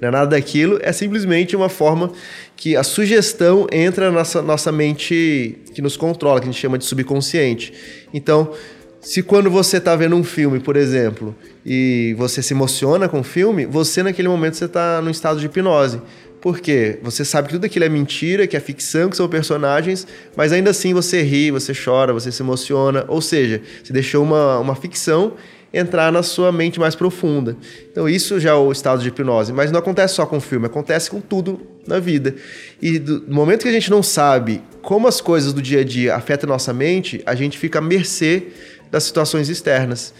não 0.02 0.08
é 0.08 0.10
nada 0.10 0.30
daquilo, 0.32 0.80
é 0.82 0.90
simplesmente 0.90 1.54
uma 1.54 1.68
forma 1.68 2.10
que 2.56 2.74
a 2.74 2.82
sugestão 2.82 3.68
entra 3.70 4.06
na 4.06 4.18
nossa, 4.18 4.42
nossa 4.42 4.72
mente 4.72 5.60
que 5.72 5.80
nos 5.80 5.96
controla, 5.96 6.40
que 6.40 6.48
a 6.48 6.50
gente 6.50 6.60
chama 6.60 6.76
de 6.76 6.84
subconsciente. 6.84 7.72
Então, 8.12 8.52
se 9.00 9.22
quando 9.22 9.48
você 9.48 9.76
está 9.76 9.94
vendo 9.94 10.16
um 10.16 10.24
filme, 10.24 10.58
por 10.58 10.76
exemplo, 10.76 11.32
e 11.64 12.16
você 12.18 12.42
se 12.42 12.52
emociona 12.52 13.08
com 13.08 13.20
o 13.20 13.22
filme, 13.22 13.64
você 13.64 14.02
naquele 14.02 14.26
momento 14.26 14.56
você 14.56 14.64
está 14.64 15.00
no 15.00 15.08
estado 15.08 15.38
de 15.38 15.46
hipnose. 15.46 16.02
Por 16.40 16.58
quê? 16.58 16.98
Você 17.04 17.24
sabe 17.24 17.46
que 17.46 17.54
tudo 17.54 17.66
aquilo 17.66 17.84
é 17.84 17.88
mentira, 17.88 18.48
que 18.48 18.56
é 18.56 18.60
ficção, 18.60 19.08
que 19.08 19.16
são 19.16 19.28
personagens, 19.28 20.04
mas 20.34 20.52
ainda 20.52 20.70
assim 20.70 20.92
você 20.92 21.22
ri, 21.22 21.52
você 21.52 21.72
chora, 21.72 22.12
você 22.12 22.32
se 22.32 22.42
emociona. 22.42 23.04
Ou 23.06 23.20
seja, 23.20 23.62
você 23.84 23.92
deixou 23.92 24.24
uma, 24.24 24.58
uma 24.58 24.74
ficção 24.74 25.34
entrar 25.72 26.12
na 26.12 26.22
sua 26.22 26.52
mente 26.52 26.78
mais 26.78 26.94
profunda. 26.94 27.56
Então, 27.90 28.08
isso 28.08 28.38
já 28.38 28.50
é 28.50 28.54
o 28.54 28.70
estado 28.70 29.02
de 29.02 29.08
hipnose. 29.08 29.52
Mas 29.52 29.72
não 29.72 29.78
acontece 29.78 30.14
só 30.14 30.26
com 30.26 30.36
o 30.36 30.40
filme, 30.40 30.66
acontece 30.66 31.10
com 31.10 31.20
tudo 31.20 31.60
na 31.86 31.98
vida. 31.98 32.34
E 32.80 32.98
do 32.98 33.24
momento 33.28 33.62
que 33.62 33.68
a 33.68 33.72
gente 33.72 33.90
não 33.90 34.02
sabe 34.02 34.62
como 34.82 35.08
as 35.08 35.20
coisas 35.20 35.52
do 35.52 35.62
dia 35.62 35.80
a 35.80 35.84
dia 35.84 36.14
afetam 36.14 36.48
a 36.50 36.52
nossa 36.52 36.72
mente, 36.72 37.22
a 37.24 37.34
gente 37.34 37.58
fica 37.58 37.78
à 37.78 37.82
mercê 37.82 38.48
das 38.90 39.04
situações 39.04 39.48
externas. 39.48 40.12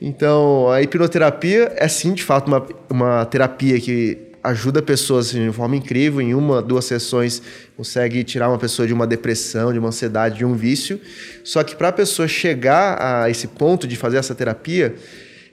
Então, 0.00 0.68
a 0.68 0.82
hipnoterapia 0.82 1.72
é 1.76 1.86
sim, 1.88 2.12
de 2.12 2.22
fato, 2.22 2.48
uma, 2.48 2.66
uma 2.90 3.24
terapia 3.24 3.80
que 3.80 4.31
ajuda 4.42 4.82
pessoas 4.82 5.28
assim, 5.28 5.48
de 5.48 5.54
forma 5.54 5.76
incrível. 5.76 6.20
Em 6.20 6.34
uma, 6.34 6.60
duas 6.60 6.84
sessões, 6.84 7.42
consegue 7.76 8.24
tirar 8.24 8.48
uma 8.48 8.58
pessoa 8.58 8.86
de 8.86 8.92
uma 8.92 9.06
depressão, 9.06 9.72
de 9.72 9.78
uma 9.78 9.88
ansiedade, 9.88 10.38
de 10.38 10.44
um 10.44 10.54
vício. 10.54 11.00
Só 11.44 11.62
que 11.62 11.76
para 11.76 11.88
a 11.88 11.92
pessoa 11.92 12.26
chegar 12.26 12.98
a 13.00 13.30
esse 13.30 13.46
ponto 13.48 13.86
de 13.86 13.96
fazer 13.96 14.16
essa 14.16 14.34
terapia, 14.34 14.94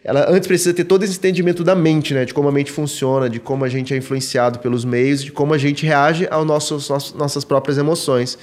ela 0.03 0.29
antes 0.29 0.48
precisa 0.48 0.74
ter 0.74 0.86
todo 0.86 1.03
esse 1.03 1.17
entendimento 1.17 1.63
da 1.63 1.75
mente, 1.75 2.13
né? 2.13 2.25
De 2.25 2.34
como 2.34 2.48
a 2.48 2.51
mente 2.51 2.72
funciona, 2.72 3.29
de 3.29 3.39
como 3.39 3.65
a 3.65 3.69
gente 3.69 3.93
é 3.93 3.98
influenciado 3.98 4.60
pelos 4.60 4.86
meios, 4.86 5.24
de 5.24 5.31
como 5.31 5.53
a 5.53 5.58
gente 5.58 5.86
reage 5.86 6.27
às 6.31 6.46
nossas 6.46 7.43
próprias 7.43 7.77
emoções. 7.77 8.38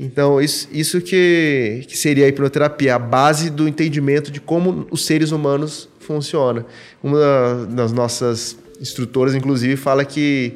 Então, 0.00 0.40
isso, 0.40 0.68
isso 0.72 1.00
que, 1.00 1.84
que 1.86 1.96
seria 1.96 2.24
a 2.24 2.28
hipnoterapia, 2.28 2.96
a 2.96 2.98
base 2.98 3.48
do 3.48 3.68
entendimento 3.68 4.30
de 4.30 4.40
como 4.40 4.88
os 4.90 5.06
seres 5.06 5.30
humanos 5.30 5.88
funcionam. 6.00 6.64
Uma 7.00 7.66
das 7.70 7.92
nossas 7.92 8.56
instrutoras, 8.80 9.34
inclusive, 9.34 9.76
fala 9.76 10.04
que 10.04 10.54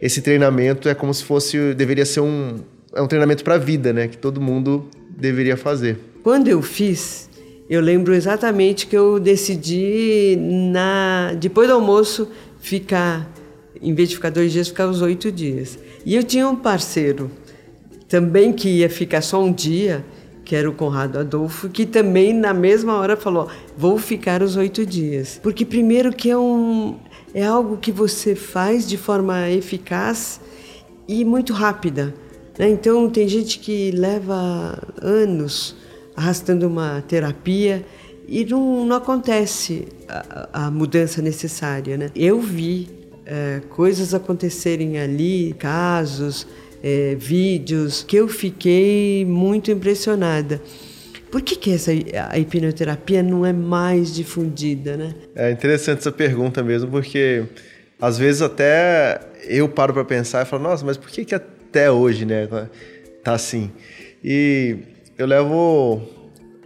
esse 0.00 0.22
treinamento 0.22 0.88
é 0.88 0.94
como 0.94 1.12
se 1.12 1.24
fosse, 1.24 1.74
deveria 1.74 2.06
ser 2.06 2.20
um, 2.20 2.56
é 2.94 3.02
um 3.02 3.06
treinamento 3.06 3.44
para 3.44 3.54
a 3.54 3.58
vida, 3.58 3.92
né? 3.92 4.08
Que 4.08 4.16
todo 4.16 4.40
mundo 4.40 4.88
deveria 5.10 5.56
fazer. 5.56 5.98
Quando 6.22 6.48
eu 6.48 6.62
fiz, 6.62 7.28
eu 7.68 7.80
lembro 7.80 8.14
exatamente 8.14 8.86
que 8.86 8.96
eu 8.96 9.20
decidi 9.20 10.36
na 10.36 11.34
depois 11.38 11.68
do 11.68 11.74
almoço 11.74 12.28
ficar, 12.58 13.30
em 13.80 13.94
vez 13.94 14.08
de 14.08 14.16
ficar 14.16 14.30
dois 14.30 14.52
dias, 14.52 14.68
ficar 14.68 14.86
os 14.86 15.02
oito 15.02 15.30
dias. 15.30 15.78
E 16.04 16.16
eu 16.16 16.24
tinha 16.24 16.48
um 16.48 16.56
parceiro 16.56 17.30
também 18.08 18.52
que 18.52 18.68
ia 18.68 18.90
ficar 18.90 19.20
só 19.20 19.42
um 19.42 19.52
dia, 19.52 20.04
que 20.44 20.56
era 20.56 20.68
o 20.68 20.72
Conrado 20.72 21.18
Adolfo, 21.18 21.68
que 21.68 21.86
também 21.86 22.32
na 22.34 22.52
mesma 22.52 22.96
hora 22.96 23.16
falou: 23.16 23.48
vou 23.76 23.98
ficar 23.98 24.42
os 24.42 24.56
oito 24.56 24.84
dias, 24.84 25.38
porque 25.42 25.64
primeiro 25.64 26.12
que 26.12 26.30
é 26.30 26.36
um 26.36 26.96
é 27.34 27.44
algo 27.44 27.76
que 27.76 27.92
você 27.92 28.34
faz 28.34 28.88
de 28.88 28.96
forma 28.96 29.48
eficaz 29.50 30.40
e 31.06 31.24
muito 31.24 31.52
rápida. 31.52 32.14
Né? 32.58 32.70
Então, 32.70 33.08
tem 33.08 33.28
gente 33.28 33.58
que 33.58 33.90
leva 33.90 34.78
anos 35.00 35.76
arrastando 36.16 36.66
uma 36.66 37.02
terapia 37.06 37.84
e 38.28 38.44
não, 38.44 38.84
não 38.84 38.96
acontece 38.96 39.88
a, 40.08 40.66
a, 40.66 40.70
mudança 40.70 41.22
necessária. 41.22 41.96
Né? 41.96 42.10
Eu 42.14 42.40
vi 42.40 42.88
é, 43.24 43.60
coisas 43.70 44.12
acontecerem 44.12 44.98
ali, 44.98 45.54
casos, 45.58 46.46
é, 46.82 47.14
vídeos, 47.14 48.02
que 48.02 48.16
eu 48.16 48.28
fiquei 48.28 49.24
muito 49.24 49.70
impressionada. 49.70 50.60
Por 51.30 51.42
que, 51.42 51.54
que 51.56 51.72
essa, 51.72 51.92
a 52.30 52.38
hipnoterapia 52.38 53.22
não 53.22 53.46
é 53.46 53.52
mais 53.52 54.12
difundida, 54.14 54.96
né? 54.96 55.14
É 55.34 55.50
interessante 55.50 55.98
essa 55.98 56.12
pergunta 56.12 56.62
mesmo, 56.62 56.90
porque 56.90 57.44
às 58.00 58.18
vezes 58.18 58.42
até 58.42 59.20
eu 59.44 59.68
paro 59.68 59.94
para 59.94 60.04
pensar 60.04 60.42
e 60.42 60.48
falo, 60.48 60.62
nossa, 60.64 60.84
mas 60.84 60.96
por 60.96 61.08
que, 61.08 61.24
que 61.24 61.34
até 61.34 61.90
hoje, 61.90 62.24
né, 62.24 62.48
tá 63.22 63.32
assim? 63.32 63.70
E 64.24 64.78
eu 65.16 65.26
levo 65.26 66.02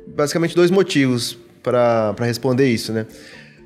basicamente 0.07 0.55
dois 0.55 0.71
motivos 0.71 1.39
para 1.63 2.15
responder 2.21 2.69
isso, 2.69 2.93
né? 2.93 3.07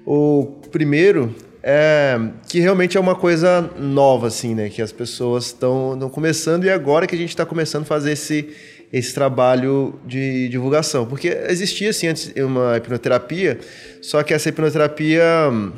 O 0.05 0.47
primeiro 0.71 1.35
é 1.63 2.19
que 2.49 2.61
realmente 2.61 2.97
é 2.97 3.01
uma 3.01 3.15
coisa 3.15 3.69
nova, 3.79 4.29
assim, 4.29 4.55
né? 4.55 4.69
Que 4.69 4.81
as 4.81 4.93
pessoas 4.93 5.47
estão 5.47 5.99
começando 6.11 6.65
e 6.65 6.71
agora 6.71 7.07
que 7.07 7.15
a 7.15 7.19
gente 7.19 7.31
está 7.31 7.45
começando 7.45 7.83
a 7.83 7.87
fazer 7.87 8.13
esse 8.13 8.49
esse 8.93 9.15
trabalho 9.15 9.99
de 10.07 10.49
divulgação. 10.49 11.07
Porque 11.07 11.29
existia, 11.49 11.91
assim, 11.91 12.09
antes 12.09 12.33
uma 12.37 12.77
hipnoterapia, 12.77 13.59
só 14.01 14.23
que 14.23 14.33
essa 14.33 14.49
hipnoterapia 14.49 15.25
hum, 15.53 15.73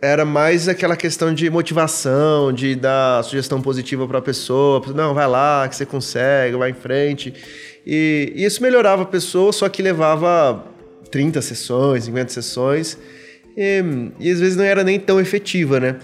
era 0.00 0.24
mais 0.24 0.68
aquela 0.68 0.96
questão 0.96 1.32
de 1.34 1.48
motivação, 1.50 2.52
de 2.52 2.74
dar 2.74 3.22
sugestão 3.24 3.60
positiva 3.60 4.06
para 4.06 4.18
a 4.18 4.22
pessoa. 4.22 4.82
Não, 4.94 5.14
vai 5.14 5.26
lá, 5.26 5.66
que 5.68 5.76
você 5.76 5.86
consegue, 5.86 6.56
vai 6.56 6.70
em 6.70 6.74
frente. 6.74 7.34
E, 7.86 8.32
isso 8.34 8.62
melhorava 8.62 9.02
a 9.02 9.06
pessoa, 9.06 9.52
só 9.52 9.68
que 9.68 9.82
levava 9.82 10.64
30 11.10 11.40
sessões, 11.42 12.04
50 12.04 12.32
sessões. 12.32 12.98
E, 13.56 13.82
e 14.18 14.30
às 14.30 14.40
vezes 14.40 14.56
não 14.56 14.64
era 14.64 14.82
nem 14.82 14.98
tão 14.98 15.20
efetiva, 15.20 15.78
né? 15.78 15.96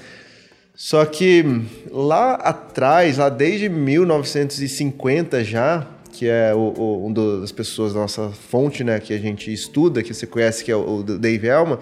Só 0.74 1.04
que 1.04 1.42
hum, 1.46 1.66
lá 1.90 2.34
atrás, 2.34 3.18
lá 3.18 3.28
desde 3.28 3.68
1950 3.68 5.44
já, 5.44 5.86
que 6.20 6.28
é 6.28 6.54
o, 6.54 6.74
o, 6.76 7.06
um 7.06 7.12
das 7.40 7.50
pessoas 7.50 7.94
da 7.94 8.00
nossa 8.00 8.28
fonte, 8.28 8.84
né, 8.84 9.00
que 9.00 9.14
a 9.14 9.16
gente 9.16 9.50
estuda, 9.50 10.02
que 10.02 10.12
você 10.12 10.26
conhece, 10.26 10.62
que 10.62 10.70
é 10.70 10.76
o, 10.76 10.96
o 10.96 11.02
Dave 11.02 11.46
Elman, 11.46 11.78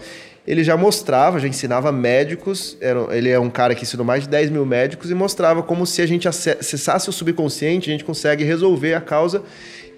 ele 0.46 0.62
já 0.62 0.76
mostrava, 0.76 1.40
já 1.40 1.48
ensinava 1.48 1.90
médicos, 1.90 2.76
era, 2.80 3.00
ele 3.16 3.28
é 3.30 3.40
um 3.40 3.50
cara 3.50 3.74
que 3.74 3.82
ensinou 3.82 4.06
mais 4.06 4.22
de 4.22 4.28
10 4.28 4.50
mil 4.50 4.64
médicos 4.64 5.10
e 5.10 5.14
mostrava 5.14 5.60
como 5.60 5.84
se 5.84 6.00
a 6.02 6.06
gente 6.06 6.28
acessasse 6.28 7.08
o 7.08 7.12
subconsciente, 7.12 7.90
a 7.90 7.92
gente 7.92 8.04
consegue 8.04 8.44
resolver 8.44 8.94
a 8.94 9.00
causa 9.00 9.42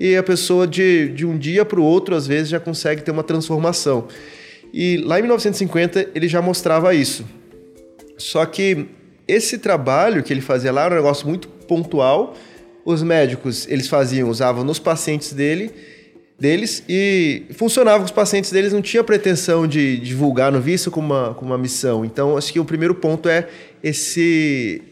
e 0.00 0.16
a 0.16 0.22
pessoa 0.22 0.66
de, 0.66 1.10
de 1.10 1.26
um 1.26 1.36
dia 1.36 1.62
para 1.62 1.78
o 1.78 1.84
outro, 1.84 2.16
às 2.16 2.26
vezes, 2.26 2.48
já 2.48 2.58
consegue 2.58 3.02
ter 3.02 3.10
uma 3.10 3.22
transformação. 3.22 4.08
E 4.72 4.96
lá 5.04 5.18
em 5.18 5.22
1950 5.22 6.12
ele 6.14 6.28
já 6.28 6.40
mostrava 6.40 6.94
isso. 6.94 7.26
Só 8.16 8.46
que 8.46 8.86
esse 9.28 9.58
trabalho 9.58 10.22
que 10.22 10.32
ele 10.32 10.40
fazia 10.40 10.72
lá 10.72 10.86
era 10.86 10.94
um 10.94 10.96
negócio 10.96 11.28
muito 11.28 11.46
pontual, 11.46 12.34
os 12.90 13.02
médicos 13.02 13.66
eles 13.68 13.88
faziam, 13.88 14.28
usavam 14.28 14.64
nos 14.64 14.78
pacientes 14.78 15.32
dele, 15.32 15.70
deles 16.38 16.82
e 16.88 17.44
funcionava 17.52 17.98
com 17.98 18.04
os 18.04 18.10
pacientes 18.10 18.50
deles, 18.50 18.72
não 18.72 18.82
tinha 18.82 19.04
pretensão 19.04 19.66
de 19.66 19.98
divulgar, 19.98 20.50
não 20.50 20.60
via 20.60 20.74
isso 20.74 20.90
uma, 20.98 21.34
como 21.34 21.50
uma 21.50 21.58
missão. 21.58 22.04
Então, 22.04 22.36
acho 22.36 22.52
que 22.52 22.58
o 22.58 22.64
primeiro 22.64 22.94
ponto 22.94 23.28
é 23.28 23.48
esse 23.82 24.82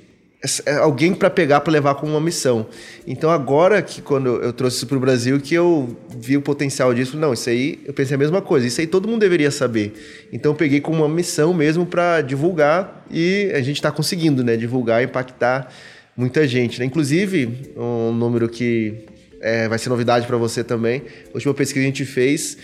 é 0.65 0.77
alguém 0.77 1.15
para 1.15 1.29
pegar 1.29 1.61
para 1.61 1.73
levar 1.73 1.97
como 1.97 2.13
uma 2.13 2.21
missão. 2.21 2.67
Então 3.07 3.29
agora 3.29 3.83
que 3.83 4.01
quando 4.01 4.41
eu 4.41 4.53
trouxe 4.53 4.77
isso 4.77 4.87
para 4.87 4.97
o 4.97 5.01
Brasil 5.01 5.41
que 5.41 5.53
eu 5.53 5.97
vi 6.17 6.37
o 6.37 6.43
potencial 6.43 6.95
disso, 6.95 7.17
não, 7.17 7.33
isso 7.33 7.51
aí 7.51 7.81
eu 7.85 7.93
pensei 7.93 8.15
a 8.15 8.19
mesma 8.19 8.41
coisa, 8.41 8.65
isso 8.65 8.81
aí 8.81 8.87
todo 8.87 9.09
mundo 9.09 9.21
deveria 9.21 9.51
saber. 9.51 10.29
Então 10.33 10.53
eu 10.53 10.57
peguei 10.57 10.81
como 10.81 10.99
uma 10.99 11.13
missão 11.13 11.53
mesmo 11.53 11.85
para 11.85 12.21
divulgar 12.21 13.05
e 13.11 13.51
a 13.53 13.61
gente 13.61 13.77
está 13.77 13.91
conseguindo, 13.91 14.45
né, 14.45 14.57
divulgar, 14.57 15.03
impactar 15.03 15.73
muita 16.19 16.49
gente. 16.49 16.81
Né? 16.81 16.85
Inclusive, 16.85 17.73
um 17.77 18.13
número 18.13 18.49
que 18.49 19.07
é, 19.41 19.69
vai 19.69 19.79
ser 19.79 19.89
novidade 19.89 20.27
para 20.27 20.37
você 20.37 20.65
também. 20.65 21.03
A 21.33 21.35
última 21.35 21.55
pesquisa 21.55 21.75
que 21.75 21.87
a 21.87 21.91
gente 21.91 22.05
fez, 22.05 22.59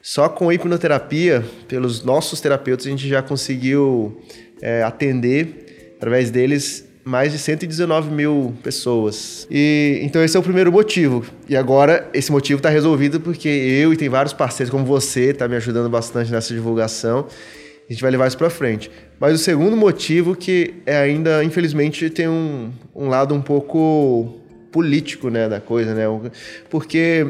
só 0.00 0.26
com 0.26 0.50
hipnoterapia, 0.50 1.44
pelos 1.68 2.02
nossos 2.02 2.40
terapeutas, 2.40 2.86
a 2.86 2.90
gente 2.90 3.06
já 3.06 3.20
conseguiu 3.20 4.22
é, 4.62 4.82
atender, 4.82 5.94
através 5.98 6.30
deles, 6.30 6.86
mais 7.04 7.32
de 7.32 7.38
119 7.38 8.10
mil 8.10 8.54
pessoas. 8.62 9.46
E 9.50 10.00
então 10.02 10.24
esse 10.24 10.34
é 10.34 10.40
o 10.40 10.42
primeiro 10.42 10.72
motivo. 10.72 11.26
E 11.46 11.54
agora 11.54 12.08
esse 12.14 12.32
motivo 12.32 12.58
está 12.58 12.70
resolvido 12.70 13.20
porque 13.20 13.48
eu 13.48 13.92
e 13.92 13.96
tem 13.98 14.08
vários 14.08 14.32
parceiros 14.32 14.70
como 14.70 14.86
você 14.86 15.30
está 15.30 15.46
me 15.46 15.56
ajudando 15.56 15.90
bastante 15.90 16.32
nessa 16.32 16.54
divulgação. 16.54 17.26
A 17.88 17.92
gente 17.92 18.02
vai 18.02 18.10
levar 18.10 18.26
isso 18.26 18.38
para 18.38 18.48
frente. 18.48 18.90
Mas 19.20 19.34
o 19.34 19.38
segundo 19.38 19.76
motivo 19.76 20.34
que 20.34 20.74
é 20.86 20.96
ainda, 20.96 21.44
infelizmente, 21.44 22.08
tem 22.08 22.28
um, 22.28 22.72
um 22.94 23.08
lado 23.08 23.34
um 23.34 23.42
pouco 23.42 24.40
político 24.72 25.28
né, 25.28 25.48
da 25.48 25.60
coisa, 25.60 25.94
né? 25.94 26.04
Porque, 26.70 27.26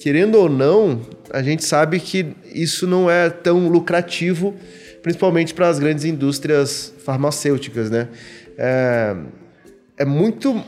querendo 0.00 0.36
ou 0.36 0.48
não, 0.48 1.00
a 1.30 1.42
gente 1.42 1.64
sabe 1.64 1.98
que 1.98 2.26
isso 2.54 2.86
não 2.86 3.10
é 3.10 3.28
tão 3.30 3.68
lucrativo, 3.68 4.54
principalmente 5.02 5.52
para 5.54 5.68
as 5.68 5.78
grandes 5.78 6.04
indústrias 6.04 6.92
farmacêuticas, 7.04 7.90
né? 7.90 8.08
É, 8.56 9.16
é 9.98 10.04
muito 10.04 10.62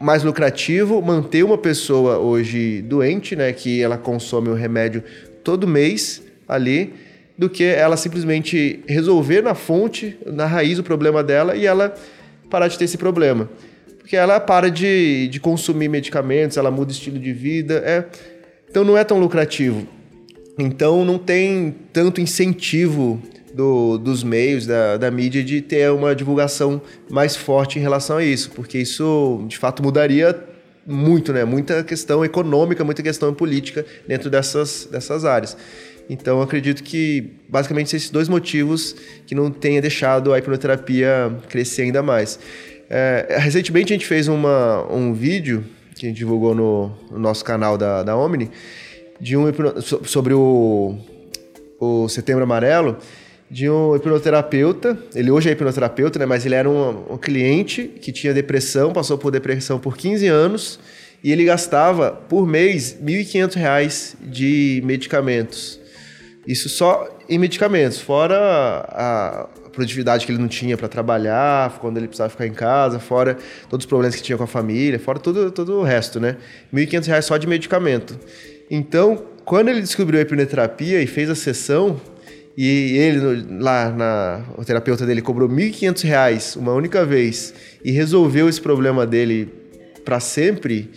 mais 0.00 0.22
lucrativo 0.22 1.00
manter 1.02 1.44
uma 1.44 1.58
pessoa 1.58 2.18
hoje 2.18 2.82
doente, 2.82 3.36
né, 3.36 3.52
que 3.52 3.82
ela 3.82 3.98
consome 3.98 4.48
o 4.48 4.54
remédio 4.54 5.04
todo 5.44 5.68
mês 5.68 6.22
ali, 6.48 6.94
do 7.40 7.48
que 7.48 7.64
ela 7.64 7.96
simplesmente 7.96 8.84
resolver 8.86 9.40
na 9.40 9.54
fonte, 9.54 10.14
na 10.26 10.44
raiz 10.44 10.78
o 10.78 10.82
problema 10.82 11.24
dela 11.24 11.56
e 11.56 11.64
ela 11.64 11.94
parar 12.50 12.68
de 12.68 12.76
ter 12.76 12.84
esse 12.84 12.98
problema. 12.98 13.48
Porque 13.98 14.14
ela 14.14 14.38
para 14.38 14.70
de, 14.70 15.26
de 15.28 15.40
consumir 15.40 15.88
medicamentos, 15.88 16.58
ela 16.58 16.70
muda 16.70 16.92
estilo 16.92 17.18
de 17.18 17.32
vida, 17.32 17.82
é, 17.82 18.04
então 18.68 18.84
não 18.84 18.94
é 18.94 19.02
tão 19.04 19.18
lucrativo. 19.18 19.88
Então 20.58 21.02
não 21.02 21.16
tem 21.16 21.74
tanto 21.94 22.20
incentivo 22.20 23.18
do, 23.54 23.96
dos 23.96 24.22
meios, 24.22 24.66
da, 24.66 24.98
da 24.98 25.10
mídia, 25.10 25.42
de 25.42 25.62
ter 25.62 25.90
uma 25.90 26.14
divulgação 26.14 26.82
mais 27.08 27.36
forte 27.36 27.78
em 27.78 27.82
relação 27.82 28.18
a 28.18 28.22
isso, 28.22 28.50
porque 28.50 28.76
isso 28.76 29.46
de 29.48 29.56
fato 29.56 29.82
mudaria 29.82 30.38
muito, 30.86 31.32
né? 31.32 31.44
Muita 31.44 31.82
questão 31.84 32.22
econômica, 32.22 32.84
muita 32.84 33.02
questão 33.02 33.32
política 33.32 33.86
dentro 34.06 34.28
dessas, 34.28 34.86
dessas 34.90 35.24
áreas. 35.24 35.56
Então, 36.12 36.42
acredito 36.42 36.82
que 36.82 37.34
basicamente 37.48 37.94
esses 37.94 38.10
dois 38.10 38.28
motivos 38.28 38.96
que 39.28 39.32
não 39.32 39.48
tenha 39.48 39.80
deixado 39.80 40.32
a 40.34 40.38
hipnoterapia 40.40 41.32
crescer 41.48 41.82
ainda 41.82 42.02
mais. 42.02 42.36
É, 42.90 43.36
recentemente 43.38 43.92
a 43.92 43.94
gente 43.94 44.06
fez 44.08 44.26
uma, 44.26 44.92
um 44.92 45.14
vídeo 45.14 45.64
que 45.94 46.06
a 46.06 46.08
gente 46.08 46.18
divulgou 46.18 46.52
no, 46.52 46.90
no 47.12 47.18
nosso 47.20 47.44
canal 47.44 47.78
da, 47.78 48.02
da 48.02 48.16
Omni 48.16 48.50
de 49.20 49.36
um 49.36 49.44
sobre 50.04 50.34
o, 50.34 50.98
o 51.78 52.08
Setembro 52.08 52.42
Amarelo 52.42 52.96
de 53.48 53.70
um 53.70 53.94
hipnoterapeuta. 53.94 54.98
Ele 55.14 55.30
hoje 55.30 55.48
é 55.48 55.52
hipnoterapeuta, 55.52 56.18
né? 56.18 56.26
Mas 56.26 56.44
ele 56.44 56.56
era 56.56 56.68
um, 56.68 57.14
um, 57.14 57.18
cliente 57.18 57.84
que 57.84 58.10
tinha 58.10 58.34
depressão, 58.34 58.92
passou 58.92 59.16
por 59.16 59.30
depressão 59.30 59.78
por 59.78 59.96
15 59.96 60.26
anos 60.26 60.80
e 61.22 61.30
ele 61.30 61.44
gastava 61.44 62.10
por 62.10 62.48
mês 62.48 62.98
R$ 63.00 63.24
1.500 63.24 64.16
de 64.22 64.82
medicamentos. 64.84 65.79
Isso 66.46 66.68
só 66.68 67.08
em 67.28 67.38
medicamentos, 67.38 67.98
fora 68.00 68.36
a 68.88 69.48
produtividade 69.72 70.26
que 70.26 70.32
ele 70.32 70.38
não 70.38 70.48
tinha 70.48 70.76
para 70.76 70.88
trabalhar, 70.88 71.78
quando 71.78 71.96
ele 71.98 72.06
precisava 72.08 72.30
ficar 72.30 72.46
em 72.46 72.52
casa, 72.52 72.98
fora 72.98 73.36
todos 73.68 73.84
os 73.84 73.88
problemas 73.88 74.16
que 74.16 74.22
tinha 74.22 74.36
com 74.36 74.44
a 74.44 74.46
família, 74.46 74.98
fora 74.98 75.18
todo, 75.18 75.50
todo 75.50 75.78
o 75.78 75.82
resto, 75.82 76.18
né? 76.18 76.36
R$ 76.72 76.86
1.500 76.86 77.22
só 77.22 77.36
de 77.36 77.46
medicamento. 77.46 78.18
Então, 78.70 79.24
quando 79.44 79.68
ele 79.68 79.80
descobriu 79.80 80.18
a 80.18 80.22
hipnoterapia 80.22 81.02
e 81.02 81.06
fez 81.06 81.28
a 81.30 81.34
sessão, 81.34 82.00
e 82.56 82.96
ele 82.96 83.46
lá 83.58 83.90
na 83.90 84.44
o 84.56 84.64
terapeuta 84.64 85.06
dele 85.06 85.22
cobrou 85.22 85.48
R$ 85.48 85.54
1.500 85.54 86.56
uma 86.56 86.72
única 86.72 87.04
vez 87.04 87.54
e 87.84 87.90
resolveu 87.90 88.48
esse 88.48 88.60
problema 88.60 89.06
dele 89.06 89.48
para 90.04 90.20
sempre, 90.20 90.90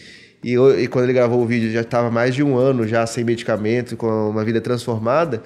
e, 0.43 0.55
e 0.55 0.88
quando 0.88 1.05
ele 1.05 1.13
gravou 1.13 1.41
o 1.41 1.45
vídeo 1.45 1.71
já 1.71 1.81
estava 1.81 2.12
mais 2.12 2.35
de 2.35 2.43
um 2.43 2.57
ano 2.57 2.88
já 2.88 3.05
sem 3.05 3.23
medicamento, 3.23 3.95
com 3.95 4.07
uma 4.29 4.43
vida 4.43 4.59
transformada, 4.59 5.41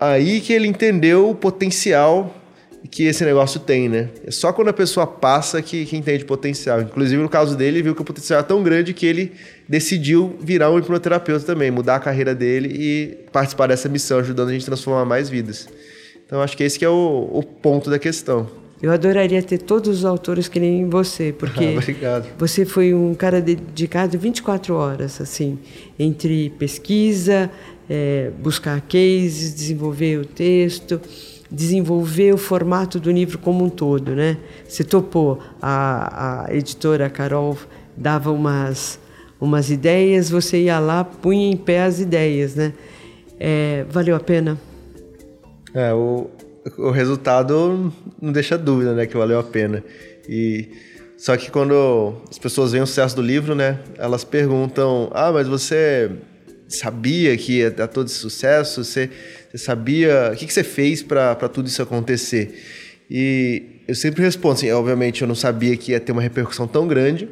aí 0.00 0.40
que 0.40 0.52
ele 0.52 0.66
entendeu 0.66 1.28
o 1.30 1.34
potencial 1.34 2.34
que 2.90 3.04
esse 3.04 3.24
negócio 3.24 3.60
tem, 3.60 3.88
né? 3.88 4.08
É 4.24 4.30
só 4.30 4.52
quando 4.52 4.68
a 4.68 4.72
pessoa 4.72 5.06
passa 5.06 5.60
que, 5.60 5.84
que 5.84 5.96
entende 5.96 6.24
potencial. 6.24 6.80
Inclusive, 6.80 7.20
no 7.20 7.28
caso 7.28 7.56
dele, 7.56 7.78
ele 7.78 7.82
viu 7.82 7.94
que 7.94 8.00
o 8.00 8.04
potencial 8.04 8.40
é 8.40 8.42
tão 8.42 8.62
grande 8.62 8.94
que 8.94 9.04
ele 9.04 9.32
decidiu 9.68 10.36
virar 10.40 10.70
um 10.70 10.78
hipnoterapeuta 10.78 11.44
também, 11.44 11.70
mudar 11.70 11.96
a 11.96 12.00
carreira 12.00 12.34
dele 12.34 12.68
e 12.72 13.26
participar 13.32 13.66
dessa 13.66 13.88
missão, 13.88 14.18
ajudando 14.20 14.50
a 14.50 14.52
gente 14.52 14.62
a 14.62 14.66
transformar 14.66 15.04
mais 15.04 15.28
vidas. 15.28 15.68
Então, 16.24 16.40
acho 16.40 16.56
que 16.56 16.62
esse 16.62 16.78
que 16.78 16.84
é 16.84 16.88
o, 16.88 17.28
o 17.32 17.42
ponto 17.42 17.90
da 17.90 17.98
questão. 17.98 18.48
Eu 18.80 18.92
adoraria 18.92 19.42
ter 19.42 19.58
todos 19.58 19.98
os 19.98 20.04
autores 20.04 20.46
que 20.46 20.60
nem 20.60 20.88
você, 20.88 21.32
porque 21.32 21.76
ah, 22.04 22.22
você 22.38 22.64
foi 22.64 22.94
um 22.94 23.12
cara 23.14 23.40
dedicado 23.40 24.16
24 24.18 24.74
horas, 24.74 25.20
assim, 25.20 25.58
entre 25.98 26.50
pesquisa, 26.50 27.50
é, 27.90 28.30
buscar 28.40 28.80
cases, 28.82 29.54
desenvolver 29.54 30.18
o 30.18 30.24
texto, 30.24 31.00
desenvolver 31.50 32.32
o 32.32 32.38
formato 32.38 33.00
do 33.00 33.10
livro 33.10 33.38
como 33.38 33.64
um 33.64 33.68
todo, 33.68 34.14
né? 34.14 34.36
Você 34.68 34.84
topou, 34.84 35.40
a, 35.60 36.44
a 36.46 36.54
editora 36.54 37.10
Carol 37.10 37.56
dava 37.96 38.30
umas, 38.30 39.00
umas 39.40 39.70
ideias, 39.70 40.30
você 40.30 40.64
ia 40.64 40.78
lá, 40.78 41.02
punha 41.02 41.50
em 41.50 41.56
pé 41.56 41.82
as 41.82 41.98
ideias, 41.98 42.54
né? 42.54 42.72
É, 43.40 43.84
valeu 43.90 44.14
a 44.14 44.20
pena? 44.20 44.58
É, 45.74 45.92
o, 45.92 46.28
o 46.76 46.90
resultado 46.90 47.92
não 48.20 48.32
deixa 48.32 48.58
dúvida, 48.58 48.94
né, 48.94 49.06
que 49.06 49.16
valeu 49.16 49.38
a 49.38 49.42
pena. 49.42 49.82
E 50.28 50.68
só 51.16 51.36
que 51.36 51.50
quando 51.50 52.20
as 52.30 52.38
pessoas 52.38 52.72
veem 52.72 52.82
o 52.82 52.86
sucesso 52.86 53.16
do 53.16 53.22
livro, 53.22 53.54
né, 53.54 53.78
elas 53.96 54.24
perguntam: 54.24 55.10
"Ah, 55.12 55.32
mas 55.32 55.48
você 55.48 56.10
sabia 56.68 57.36
que 57.36 57.58
ia 57.58 57.70
dar 57.70 57.88
todo 57.88 58.06
esse 58.06 58.16
sucesso? 58.16 58.84
Você, 58.84 59.10
você 59.50 59.58
sabia. 59.58 60.30
O 60.32 60.36
que, 60.36 60.46
que 60.46 60.52
você 60.52 60.62
fez 60.62 61.02
para 61.02 61.34
tudo 61.48 61.66
isso 61.66 61.82
acontecer? 61.82 62.62
E 63.10 63.62
eu 63.88 63.94
sempre 63.94 64.22
respondo 64.22 64.54
assim: 64.54 64.70
obviamente 64.70 65.22
eu 65.22 65.28
não 65.28 65.34
sabia 65.34 65.76
que 65.76 65.92
ia 65.92 66.00
ter 66.00 66.12
uma 66.12 66.22
repercussão 66.22 66.68
tão 66.68 66.86
grande, 66.86 67.28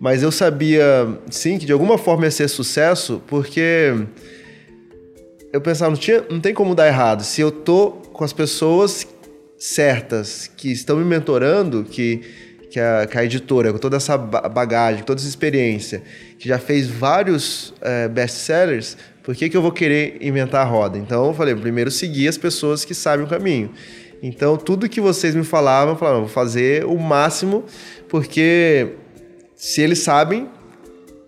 mas 0.00 0.22
eu 0.22 0.32
sabia, 0.32 0.84
sim, 1.30 1.58
que 1.58 1.66
de 1.66 1.72
alguma 1.72 1.98
forma 1.98 2.24
ia 2.24 2.30
ser 2.30 2.48
sucesso, 2.48 3.22
porque 3.26 3.92
eu 5.52 5.60
pensava, 5.60 5.90
não, 5.90 5.98
tinha, 5.98 6.24
não 6.30 6.40
tem 6.40 6.54
como 6.54 6.74
dar 6.74 6.86
errado. 6.86 7.22
Se 7.22 7.40
eu 7.40 7.50
tô 7.50 7.99
com 8.20 8.24
as 8.24 8.34
pessoas 8.34 9.08
certas 9.56 10.46
que 10.46 10.70
estão 10.70 10.98
me 10.98 11.04
mentorando, 11.06 11.84
que 11.84 12.20
que 12.70 12.78
a, 12.78 13.06
que 13.06 13.18
a 13.18 13.24
editora, 13.24 13.72
com 13.72 13.78
toda 13.78 13.96
essa 13.96 14.16
bagagem, 14.16 15.02
toda 15.02 15.18
essa 15.18 15.28
experiência, 15.28 16.02
que 16.38 16.46
já 16.46 16.58
fez 16.58 16.86
vários 16.86 17.74
é, 17.80 18.06
best-sellers, 18.06 18.96
por 19.24 19.34
que, 19.34 19.48
que 19.48 19.56
eu 19.56 19.62
vou 19.62 19.72
querer 19.72 20.18
inventar 20.20 20.60
a 20.60 20.68
roda? 20.68 20.98
Então 20.98 21.28
eu 21.28 21.34
falei, 21.34 21.54
primeiro 21.54 21.90
seguir 21.90 22.28
as 22.28 22.36
pessoas 22.36 22.84
que 22.84 22.94
sabem 22.94 23.24
o 23.24 23.28
caminho. 23.28 23.70
Então 24.22 24.54
tudo 24.54 24.86
que 24.86 25.00
vocês 25.00 25.34
me 25.34 25.42
falavam, 25.42 25.94
eu 25.94 25.98
falava, 25.98 26.18
vou 26.20 26.28
fazer 26.28 26.84
o 26.84 26.98
máximo, 26.98 27.64
porque 28.06 28.96
se 29.56 29.80
eles 29.80 30.00
sabem, 30.00 30.46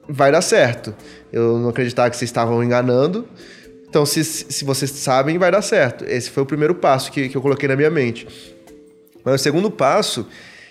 vai 0.07 0.31
dar 0.31 0.43
certo. 0.43 0.95
Eu 1.33 1.59
não 1.59 1.71
acreditava 1.71 2.11
que 2.11 2.19
vocês 2.19 2.29
estavam 2.29 2.63
enganando. 2.63 3.27
Então, 3.93 4.07
se, 4.07 4.25
se 4.25 4.65
vocês 4.65 4.91
sabem, 4.91 5.37
vai 5.37 5.53
dar 5.53 5.61
certo. 5.61 6.03
Esse 6.07 6.31
foi 6.31 6.43
o 6.43 6.47
primeiro 6.47 6.75
passo 6.75 7.13
que, 7.13 7.29
que 7.29 7.37
eu 7.37 7.43
coloquei 7.43 7.69
na 7.69 7.77
minha 7.77 7.91
mente. 7.91 8.27
Mas 9.23 9.35
o 9.35 9.45
segundo 9.45 9.71
passo 9.71 10.27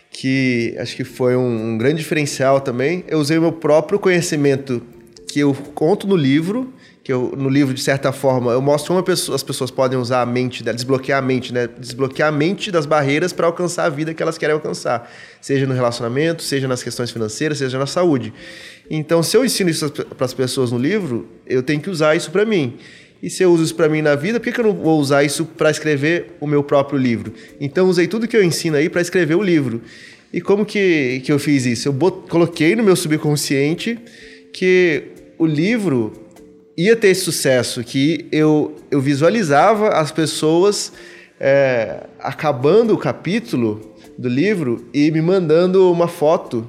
que 0.09 0.75
acho 0.79 0.95
que 0.95 1.03
foi 1.03 1.35
um, 1.35 1.73
um 1.73 1.77
grande 1.77 1.99
diferencial 1.99 2.59
também. 2.59 3.05
Eu 3.07 3.19
usei 3.19 3.37
o 3.37 3.41
meu 3.41 3.51
próprio 3.51 3.99
conhecimento 3.99 4.81
que 5.27 5.39
eu 5.39 5.53
conto 5.53 6.07
no 6.07 6.15
livro, 6.15 6.73
que 7.03 7.13
eu, 7.13 7.31
no 7.37 7.47
livro, 7.47 7.75
de 7.75 7.81
certa 7.83 8.11
forma, 8.11 8.53
eu 8.53 8.61
mostro 8.61 8.87
como 8.87 9.03
pessoa, 9.03 9.35
as 9.35 9.43
pessoas 9.43 9.69
podem 9.69 9.99
usar 9.99 10.23
a 10.23 10.25
mente, 10.25 10.63
desbloquear 10.63 11.19
a 11.19 11.21
mente, 11.21 11.53
né? 11.53 11.69
Desbloquear 11.77 12.29
a 12.29 12.31
mente 12.31 12.71
das 12.71 12.87
barreiras 12.87 13.31
para 13.31 13.45
alcançar 13.45 13.85
a 13.85 13.89
vida 13.89 14.15
que 14.15 14.23
elas 14.23 14.35
querem 14.35 14.55
alcançar. 14.55 15.07
Seja 15.39 15.67
no 15.67 15.75
relacionamento, 15.75 16.41
seja 16.41 16.67
nas 16.67 16.81
questões 16.81 17.11
financeiras, 17.11 17.59
seja 17.59 17.77
na 17.77 17.85
saúde. 17.85 18.33
Então, 18.89 19.21
se 19.21 19.37
eu 19.37 19.45
ensino 19.45 19.69
isso 19.69 19.91
para 19.91 20.25
as 20.25 20.33
pessoas 20.33 20.71
no 20.71 20.79
livro, 20.79 21.27
eu 21.45 21.61
tenho 21.61 21.79
que 21.79 21.89
usar 21.89 22.15
isso 22.15 22.31
para 22.31 22.43
mim. 22.45 22.79
E 23.21 23.29
se 23.29 23.43
eu 23.43 23.51
uso 23.51 23.63
isso 23.63 23.75
para 23.75 23.87
mim 23.87 24.01
na 24.01 24.15
vida, 24.15 24.39
por 24.39 24.45
que, 24.45 24.51
que 24.51 24.59
eu 24.59 24.65
não 24.65 24.73
vou 24.73 24.99
usar 24.99 25.23
isso 25.23 25.45
para 25.45 25.69
escrever 25.69 26.37
o 26.39 26.47
meu 26.47 26.63
próprio 26.63 26.97
livro? 26.97 27.33
Então, 27.59 27.87
usei 27.87 28.07
tudo 28.07 28.27
que 28.27 28.35
eu 28.35 28.43
ensino 28.43 28.77
aí 28.77 28.89
para 28.89 29.01
escrever 29.01 29.35
o 29.35 29.43
livro. 29.43 29.81
E 30.33 30.41
como 30.41 30.65
que, 30.65 31.21
que 31.23 31.31
eu 31.31 31.37
fiz 31.37 31.65
isso? 31.65 31.87
Eu 31.87 31.93
bot, 31.93 32.27
coloquei 32.29 32.75
no 32.75 32.83
meu 32.83 32.95
subconsciente 32.95 33.99
que 34.51 35.03
o 35.37 35.45
livro 35.45 36.13
ia 36.75 36.95
ter 36.95 37.09
esse 37.09 37.21
sucesso, 37.21 37.83
que 37.83 38.27
eu, 38.31 38.75
eu 38.89 38.99
visualizava 38.99 39.89
as 39.89 40.11
pessoas 40.11 40.91
é, 41.39 42.03
acabando 42.19 42.93
o 42.93 42.97
capítulo 42.97 43.95
do 44.17 44.29
livro 44.29 44.87
e 44.93 45.11
me 45.11 45.21
mandando 45.21 45.91
uma 45.91 46.07
foto 46.07 46.65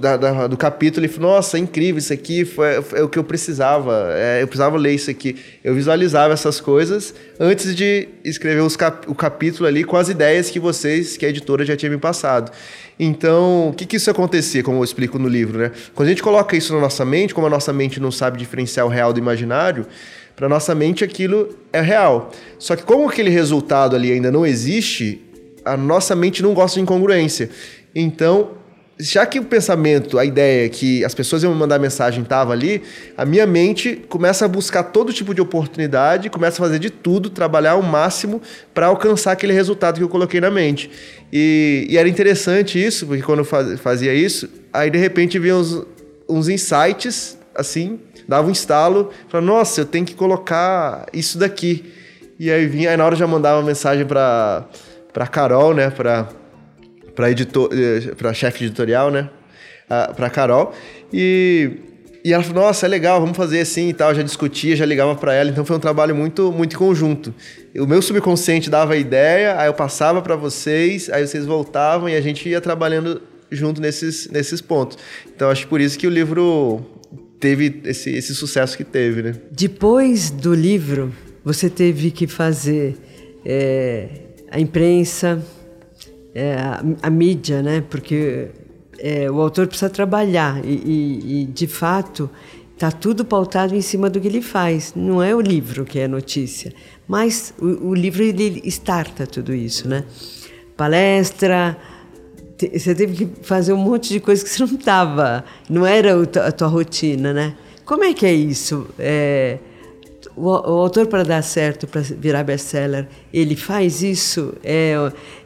da, 0.00 0.16
da, 0.16 0.46
do 0.48 0.56
capítulo, 0.56 1.06
ele 1.06 1.12
falou, 1.12 1.30
nossa, 1.30 1.56
é 1.56 1.60
incrível 1.60 1.98
isso 1.98 2.12
aqui, 2.12 2.44
foi, 2.44 2.82
foi 2.82 3.02
o 3.02 3.08
que 3.08 3.16
eu 3.16 3.22
precisava, 3.22 4.08
é, 4.14 4.42
eu 4.42 4.48
precisava 4.48 4.76
ler 4.76 4.94
isso 4.94 5.08
aqui. 5.08 5.36
Eu 5.62 5.76
visualizava 5.76 6.34
essas 6.34 6.60
coisas 6.60 7.14
antes 7.38 7.76
de 7.76 8.08
escrever 8.24 8.68
cap, 8.76 9.08
o 9.08 9.14
capítulo 9.14 9.68
ali 9.68 9.84
com 9.84 9.96
as 9.96 10.08
ideias 10.08 10.50
que 10.50 10.58
vocês, 10.58 11.16
que 11.16 11.24
a 11.24 11.28
editora 11.28 11.64
já 11.64 11.76
tinha 11.76 11.88
me 11.88 11.98
passado. 11.98 12.50
Então, 12.98 13.68
o 13.68 13.72
que, 13.72 13.86
que 13.86 13.94
isso 13.94 14.10
acontecia, 14.10 14.60
como 14.60 14.80
eu 14.80 14.84
explico 14.84 15.20
no 15.20 15.28
livro, 15.28 15.56
né? 15.56 15.70
Quando 15.94 16.08
a 16.08 16.10
gente 16.10 16.22
coloca 16.22 16.56
isso 16.56 16.74
na 16.74 16.80
nossa 16.80 17.04
mente, 17.04 17.32
como 17.32 17.46
a 17.46 17.50
nossa 17.50 17.72
mente 17.72 18.00
não 18.00 18.10
sabe 18.10 18.38
diferenciar 18.38 18.84
o 18.86 18.88
real 18.88 19.12
do 19.12 19.20
imaginário, 19.20 19.86
para 20.34 20.48
nossa 20.48 20.74
mente 20.74 21.04
aquilo 21.04 21.56
é 21.72 21.80
real. 21.80 22.32
Só 22.58 22.74
que 22.74 22.82
como 22.82 23.08
aquele 23.08 23.30
resultado 23.30 23.94
ali 23.94 24.10
ainda 24.10 24.32
não 24.32 24.44
existe, 24.44 25.22
a 25.64 25.76
nossa 25.76 26.16
mente 26.16 26.42
não 26.42 26.54
gosta 26.54 26.74
de 26.74 26.82
incongruência. 26.82 27.50
Então, 27.94 28.61
já 29.02 29.26
que 29.26 29.38
o 29.40 29.44
pensamento, 29.44 30.18
a 30.18 30.24
ideia 30.24 30.68
que 30.68 31.04
as 31.04 31.14
pessoas 31.14 31.42
iam 31.42 31.52
mandar 31.54 31.78
mensagem 31.78 32.22
estava 32.22 32.52
ali, 32.52 32.82
a 33.16 33.24
minha 33.24 33.44
mente 33.46 34.00
começa 34.08 34.44
a 34.44 34.48
buscar 34.48 34.84
todo 34.84 35.12
tipo 35.12 35.34
de 35.34 35.40
oportunidade, 35.40 36.30
começa 36.30 36.62
a 36.62 36.64
fazer 36.64 36.78
de 36.78 36.88
tudo, 36.88 37.28
trabalhar 37.28 37.72
ao 37.72 37.82
máximo 37.82 38.40
para 38.72 38.86
alcançar 38.86 39.32
aquele 39.32 39.52
resultado 39.52 39.96
que 39.96 40.02
eu 40.02 40.08
coloquei 40.08 40.40
na 40.40 40.50
mente. 40.50 40.88
E, 41.32 41.86
e 41.90 41.98
era 41.98 42.08
interessante 42.08 42.82
isso, 42.82 43.06
porque 43.06 43.22
quando 43.22 43.40
eu 43.40 43.78
fazia 43.78 44.14
isso, 44.14 44.48
aí 44.72 44.88
de 44.88 44.98
repente 44.98 45.38
vinha 45.38 45.56
uns, 45.56 45.84
uns 46.28 46.48
insights, 46.48 47.36
assim, 47.54 47.98
dava 48.28 48.46
um 48.46 48.52
estalo, 48.52 49.10
falava, 49.28 49.46
nossa, 49.46 49.80
eu 49.80 49.84
tenho 49.84 50.06
que 50.06 50.14
colocar 50.14 51.06
isso 51.12 51.38
daqui. 51.38 51.92
E 52.38 52.50
aí 52.50 52.66
vinha, 52.66 52.90
aí 52.90 52.96
na 52.96 53.04
hora 53.04 53.16
já 53.16 53.26
mandava 53.26 53.58
uma 53.58 53.66
mensagem 53.66 54.06
para 54.06 54.64
para 55.12 55.26
Carol, 55.26 55.74
né, 55.74 55.90
para 55.90 56.28
para 57.14 57.30
editor, 57.30 57.70
eh, 57.72 58.14
para 58.14 58.32
chefe 58.32 58.64
editorial, 58.64 59.10
né? 59.10 59.28
Para 60.16 60.30
Carol 60.30 60.72
e 61.12 61.72
e 62.24 62.32
ela 62.32 62.42
falou: 62.42 62.62
"Nossa, 62.64 62.86
é 62.86 62.88
legal, 62.88 63.20
vamos 63.20 63.36
fazer 63.36 63.60
assim 63.60 63.88
e 63.88 63.92
tal". 63.92 64.14
Já 64.14 64.22
discutia, 64.22 64.74
já 64.76 64.86
ligava 64.86 65.14
para 65.16 65.34
ela, 65.34 65.50
então 65.50 65.64
foi 65.64 65.76
um 65.76 65.80
trabalho 65.80 66.14
muito 66.14 66.50
muito 66.52 66.78
conjunto. 66.78 67.34
O 67.76 67.86
meu 67.86 68.00
subconsciente 68.00 68.70
dava 68.70 68.94
a 68.94 68.96
ideia, 68.96 69.58
aí 69.58 69.68
eu 69.68 69.74
passava 69.74 70.22
para 70.22 70.36
vocês, 70.36 71.10
aí 71.10 71.26
vocês 71.26 71.44
voltavam 71.44 72.08
e 72.08 72.14
a 72.14 72.20
gente 72.20 72.48
ia 72.48 72.60
trabalhando 72.60 73.20
junto 73.50 73.80
nesses 73.80 74.30
nesses 74.30 74.60
pontos. 74.60 74.96
Então 75.34 75.50
acho 75.50 75.62
que 75.62 75.68
por 75.68 75.80
isso 75.80 75.98
que 75.98 76.06
o 76.06 76.10
livro 76.10 76.86
teve 77.42 77.80
esse, 77.86 78.10
esse 78.10 78.34
sucesso 78.36 78.76
que 78.76 78.84
teve, 78.84 79.20
né? 79.20 79.34
Depois 79.50 80.30
do 80.30 80.54
livro, 80.54 81.12
você 81.44 81.68
teve 81.68 82.12
que 82.12 82.28
fazer 82.28 82.96
é, 83.44 84.08
a 84.48 84.60
imprensa, 84.60 85.42
é, 86.34 86.54
a, 86.54 86.82
a, 87.02 87.10
mídia, 87.10 87.62
né? 87.62 87.82
Porque 87.88 88.48
é, 88.98 89.30
o 89.30 89.40
autor 89.40 89.66
precisa 89.66 89.90
trabalhar 89.90 90.64
e, 90.64 90.68
e, 90.68 91.42
e 91.42 91.44
de 91.46 91.66
fato 91.66 92.30
está 92.74 92.90
tudo 92.90 93.24
pautado 93.24 93.74
em 93.74 93.80
cima 93.80 94.10
do 94.10 94.20
que 94.20 94.26
ele 94.26 94.42
faz. 94.42 94.92
Não 94.96 95.22
é 95.22 95.34
o 95.34 95.40
livro 95.40 95.84
que 95.84 95.98
é 95.98 96.08
notícia, 96.08 96.72
mas 97.06 97.54
o, 97.60 97.88
o 97.88 97.94
livro 97.94 98.22
ele 98.22 98.62
starta 98.64 99.26
tudo 99.26 99.54
isso, 99.54 99.88
né? 99.88 100.04
Palestra, 100.76 101.76
te, 102.56 102.78
você 102.78 102.94
teve 102.94 103.26
que 103.26 103.44
fazer 103.44 103.72
um 103.72 103.78
monte 103.78 104.08
de 104.08 104.20
coisas 104.20 104.42
que 104.42 104.50
você 104.50 104.64
não 104.64 104.78
estava, 104.78 105.44
não 105.68 105.86
era 105.86 106.14
a 106.46 106.52
tua 106.52 106.68
rotina, 106.68 107.32
né? 107.32 107.54
Como 107.84 108.04
é 108.04 108.14
que 108.14 108.24
é 108.24 108.32
isso? 108.32 108.88
É, 108.98 109.58
o, 110.36 110.46
o 110.46 110.80
autor 110.80 111.06
para 111.06 111.22
dar 111.22 111.42
certo, 111.42 111.86
para 111.86 112.00
virar 112.00 112.44
best-seller, 112.44 113.06
ele 113.32 113.56
faz 113.56 114.02
isso? 114.02 114.54
É, 114.64 114.94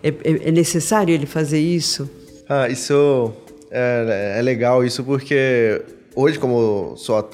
é, 0.03 0.15
é, 0.25 0.51
necessário 0.51 1.13
ele 1.13 1.27
fazer 1.27 1.59
isso? 1.59 2.09
Ah, 2.49 2.69
isso 2.69 3.33
é, 3.71 4.37
é 4.39 4.43
legal 4.43 4.85
isso 4.85 5.03
porque 5.03 5.83
hoje 6.15 6.39
como 6.39 6.95
sou 6.97 7.29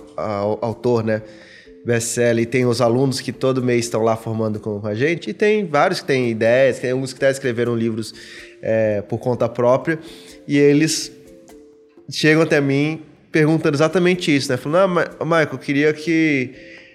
autor, 0.60 1.04
né, 1.04 1.22
best-seller 1.84 2.42
e 2.42 2.46
tem 2.46 2.64
os 2.64 2.80
alunos 2.80 3.20
que 3.20 3.32
todo 3.32 3.62
mês 3.62 3.84
estão 3.84 4.02
lá 4.02 4.16
formando 4.16 4.58
com 4.58 4.80
a 4.86 4.94
gente 4.94 5.30
e 5.30 5.34
tem 5.34 5.66
vários 5.66 6.00
que 6.00 6.06
têm 6.06 6.30
ideias, 6.30 6.78
tem 6.78 6.90
alguns 6.90 7.12
que 7.12 7.18
até 7.18 7.30
escreveram 7.30 7.74
livros 7.76 8.14
é, 8.62 9.02
por 9.02 9.18
conta 9.18 9.48
própria 9.48 9.98
e 10.46 10.56
eles 10.56 11.12
chegam 12.10 12.42
até 12.42 12.60
mim 12.60 13.02
perguntando 13.30 13.74
exatamente 13.74 14.34
isso, 14.34 14.50
né? 14.52 14.58
Falando, 14.58 14.98
ah, 15.18 15.24
Michael, 15.24 15.48
eu 15.52 15.58
queria 15.58 15.92
que 15.92 16.50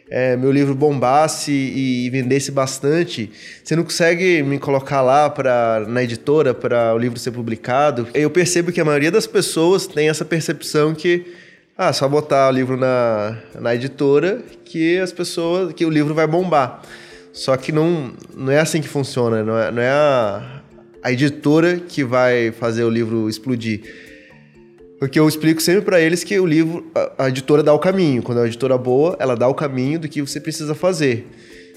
é, 0.09 0.35
meu 0.37 0.51
livro 0.51 0.73
bombasse 0.73 1.51
e 1.51 2.09
vendesse 2.09 2.51
bastante, 2.51 3.29
você 3.63 3.75
não 3.75 3.83
consegue 3.83 4.41
me 4.43 4.57
colocar 4.57 5.01
lá 5.01 5.29
pra, 5.29 5.85
na 5.87 6.03
editora 6.03 6.53
para 6.53 6.93
o 6.93 6.97
livro 6.97 7.19
ser 7.19 7.31
publicado? 7.31 8.07
Eu 8.13 8.29
percebo 8.29 8.71
que 8.71 8.79
a 8.79 8.85
maioria 8.85 9.11
das 9.11 9.27
pessoas 9.27 9.85
tem 9.87 10.09
essa 10.09 10.23
percepção 10.23 10.95
que 10.95 11.25
ah, 11.77 11.93
só 11.93 12.07
botar 12.07 12.49
o 12.49 12.51
livro 12.51 12.75
na, 12.75 13.37
na 13.59 13.75
editora 13.75 14.41
que 14.65 14.97
as 14.97 15.11
pessoas 15.11 15.73
que 15.73 15.85
o 15.85 15.89
livro 15.89 16.13
vai 16.13 16.25
bombar. 16.25 16.81
Só 17.33 17.55
que 17.55 17.71
não, 17.71 18.13
não 18.35 18.51
é 18.51 18.59
assim 18.59 18.81
que 18.81 18.87
funciona, 18.87 19.43
não 19.43 19.59
é, 19.59 19.71
não 19.71 19.81
é 19.81 19.89
a, 19.89 20.61
a 21.03 21.11
editora 21.11 21.77
que 21.77 22.03
vai 22.03 22.51
fazer 22.51 22.83
o 22.83 22.89
livro 22.89 23.29
explodir 23.29 24.06
porque 24.99 25.19
eu 25.19 25.27
explico 25.27 25.61
sempre 25.61 25.81
para 25.81 26.01
eles 26.01 26.23
que 26.23 26.39
o 26.39 26.45
livro, 26.45 26.89
a, 26.95 27.25
a, 27.25 27.29
editora 27.29 27.61
dá 27.61 27.73
o 27.73 27.79
caminho. 27.79 28.23
Quando 28.23 28.39
é 28.39 28.41
uma 28.41 28.47
editora 28.47 28.77
boa, 28.77 29.15
ela 29.19 29.35
dá 29.35 29.47
o 29.47 29.53
caminho 29.53 29.99
do 29.99 30.09
que 30.09 30.21
você 30.21 30.39
precisa 30.39 30.73
fazer. 30.73 31.27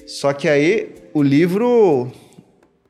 Só 0.07 0.33
que 0.33 0.47
aí 0.47 0.89
o 1.13 1.21
livro, 1.21 2.11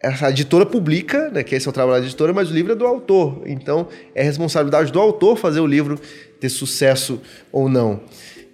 a 0.02 0.30
editora 0.30 0.66
publica, 0.66 1.30
né, 1.30 1.44
que 1.44 1.54
esse 1.54 1.68
é 1.68 1.70
o 1.70 1.74
trabalho 1.74 2.02
da 2.02 2.08
editora, 2.08 2.34
mas 2.34 2.50
o 2.50 2.54
livro 2.54 2.72
é 2.72 2.76
do 2.76 2.86
autor. 2.86 3.42
Então 3.46 3.88
é 4.16 4.24
responsabilidade 4.24 4.92
do 4.92 5.00
autor 5.00 5.38
fazer 5.38 5.60
o 5.60 5.68
livro 5.68 6.00
ter 6.40 6.50
sucesso 6.50 7.22
ou 7.52 7.68
não. 7.68 8.00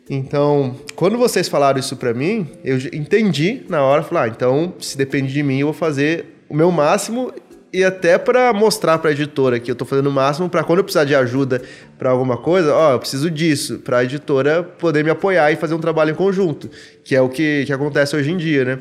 Então, 0.09 0.75
quando 0.95 1.17
vocês 1.17 1.49
falaram 1.49 1.79
isso 1.79 1.95
para 1.97 2.13
mim, 2.13 2.47
eu 2.63 2.77
entendi 2.93 3.63
na 3.67 3.83
hora, 3.83 4.01
falei, 4.01 4.23
ah, 4.23 4.33
então 4.33 4.73
se 4.79 4.97
depende 4.97 5.33
de 5.33 5.43
mim, 5.43 5.59
eu 5.59 5.67
vou 5.67 5.73
fazer 5.73 6.25
o 6.49 6.55
meu 6.55 6.71
máximo 6.71 7.33
e 7.77 7.83
até 7.83 8.17
para 8.17 8.51
mostrar 8.53 8.97
para 8.97 9.11
a 9.11 9.13
editora 9.13 9.59
que 9.59 9.69
eu 9.69 9.73
estou 9.73 9.87
fazendo 9.87 10.07
o 10.07 10.11
máximo 10.11 10.49
para 10.49 10.63
quando 10.63 10.79
eu 10.79 10.83
precisar 10.83 11.05
de 11.05 11.13
ajuda 11.13 11.61
para 11.95 12.09
alguma 12.09 12.35
coisa, 12.35 12.73
ó, 12.73 12.93
eu 12.93 12.99
preciso 12.99 13.29
disso, 13.29 13.77
para 13.85 13.99
a 13.99 14.03
editora 14.03 14.63
poder 14.63 15.03
me 15.03 15.11
apoiar 15.11 15.51
e 15.51 15.55
fazer 15.55 15.75
um 15.75 15.79
trabalho 15.79 16.09
em 16.09 16.15
conjunto, 16.15 16.71
que 17.03 17.15
é 17.15 17.21
o 17.21 17.29
que, 17.29 17.65
que 17.67 17.71
acontece 17.71 18.15
hoje 18.15 18.31
em 18.31 18.37
dia, 18.37 18.65
né? 18.65 18.79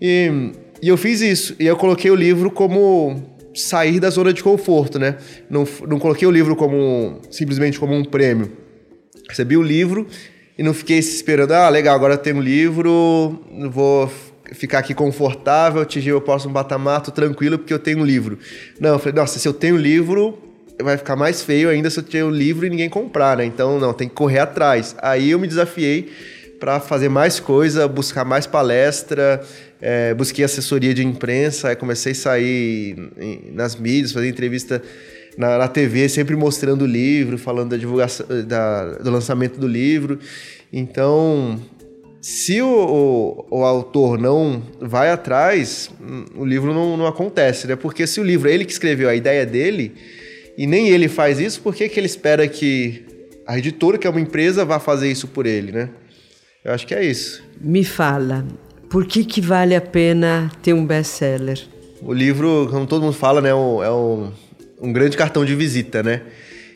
E, 0.00 0.52
e 0.80 0.86
eu 0.86 0.96
fiz 0.96 1.20
isso, 1.20 1.56
e 1.58 1.66
eu 1.66 1.76
coloquei 1.76 2.08
o 2.08 2.14
livro 2.14 2.48
como 2.48 3.36
sair 3.52 3.98
da 3.98 4.08
zona 4.08 4.32
de 4.32 4.40
conforto, 4.40 5.00
né? 5.00 5.16
Não, 5.50 5.66
não 5.88 5.98
coloquei 5.98 6.28
o 6.28 6.30
livro 6.30 6.54
como 6.54 7.20
simplesmente 7.28 7.76
como 7.76 7.92
um 7.92 8.04
prêmio. 8.04 8.52
Recebi 9.28 9.56
o 9.56 9.62
livro 9.62 10.06
e 10.56 10.62
não 10.62 10.72
fiquei 10.72 10.98
esperando, 10.98 11.50
ah, 11.50 11.68
legal, 11.68 11.96
agora 11.96 12.14
eu 12.14 12.18
tenho 12.18 12.36
um 12.36 12.40
livro, 12.40 13.36
vou 13.68 14.08
ficar 14.52 14.78
aqui 14.78 14.94
confortável, 14.94 15.82
atingir 15.82 16.12
o 16.12 16.20
próximo 16.20 16.52
patamar, 16.52 17.00
tô 17.00 17.10
tranquilo 17.10 17.58
porque 17.58 17.72
eu 17.72 17.78
tenho 17.78 17.98
um 17.98 18.04
livro. 18.04 18.38
Não, 18.80 18.90
eu 18.90 18.98
falei, 18.98 19.14
nossa, 19.14 19.38
se 19.38 19.46
eu 19.46 19.52
tenho 19.52 19.76
livro, 19.76 20.38
vai 20.82 20.96
ficar 20.96 21.16
mais 21.16 21.42
feio 21.42 21.68
ainda 21.68 21.90
se 21.90 21.98
eu 21.98 22.02
tenho 22.02 22.26
um 22.26 22.30
livro 22.30 22.66
e 22.66 22.70
ninguém 22.70 22.88
comprar, 22.88 23.36
né? 23.36 23.44
Então, 23.44 23.78
não, 23.78 23.92
tem 23.92 24.08
que 24.08 24.14
correr 24.14 24.40
atrás. 24.40 24.94
Aí 25.02 25.30
eu 25.30 25.38
me 25.38 25.46
desafiei 25.46 26.12
para 26.60 26.80
fazer 26.80 27.08
mais 27.08 27.38
coisa, 27.38 27.86
buscar 27.86 28.24
mais 28.24 28.46
palestra, 28.46 29.42
é, 29.80 30.14
busquei 30.14 30.44
assessoria 30.44 30.94
de 30.94 31.04
imprensa, 31.04 31.68
aí 31.68 31.76
comecei 31.76 32.12
a 32.12 32.14
sair 32.14 32.96
nas 33.52 33.76
mídias, 33.76 34.12
fazer 34.12 34.28
entrevista 34.28 34.82
na, 35.36 35.58
na 35.58 35.68
TV, 35.68 36.08
sempre 36.08 36.34
mostrando 36.34 36.82
o 36.82 36.86
livro, 36.86 37.36
falando 37.36 37.70
da 37.70 37.76
divulgação, 37.76 38.26
da, 38.46 38.92
do 38.94 39.10
lançamento 39.10 39.60
do 39.60 39.68
livro. 39.68 40.18
Então, 40.72 41.60
se 42.28 42.60
o, 42.60 42.66
o, 42.66 43.58
o, 43.60 43.64
autor 43.64 44.18
não 44.18 44.60
vai 44.80 45.10
atrás, 45.10 45.88
o 46.34 46.44
livro 46.44 46.74
não, 46.74 46.96
não 46.96 47.06
acontece, 47.06 47.68
né? 47.68 47.76
Porque 47.76 48.04
se 48.04 48.20
o 48.20 48.24
livro 48.24 48.48
é 48.48 48.52
ele 48.52 48.64
que 48.64 48.72
escreveu 48.72 49.08
a 49.08 49.14
ideia 49.14 49.46
dele 49.46 49.94
e 50.58 50.66
nem 50.66 50.88
ele 50.88 51.06
faz 51.06 51.38
isso, 51.38 51.60
por 51.60 51.72
que, 51.72 51.88
que 51.88 52.00
ele 52.00 52.08
espera 52.08 52.48
que 52.48 53.04
a 53.46 53.56
editora, 53.56 53.96
que 53.96 54.08
é 54.08 54.10
uma 54.10 54.20
empresa, 54.20 54.64
vá 54.64 54.80
fazer 54.80 55.08
isso 55.08 55.28
por 55.28 55.46
ele, 55.46 55.70
né? 55.70 55.88
Eu 56.64 56.72
acho 56.72 56.84
que 56.84 56.96
é 56.96 57.04
isso. 57.04 57.44
Me 57.60 57.84
fala, 57.84 58.44
por 58.90 59.06
que, 59.06 59.24
que 59.24 59.40
vale 59.40 59.76
a 59.76 59.80
pena 59.80 60.50
ter 60.64 60.72
um 60.72 60.84
best-seller? 60.84 61.60
O 62.02 62.12
livro, 62.12 62.66
como 62.72 62.88
todo 62.88 63.02
mundo 63.02 63.14
fala, 63.14 63.40
né, 63.40 63.50
é 63.50 63.54
um, 63.54 64.32
um 64.80 64.92
grande 64.92 65.16
cartão 65.16 65.44
de 65.44 65.54
visita, 65.54 66.02
né? 66.02 66.22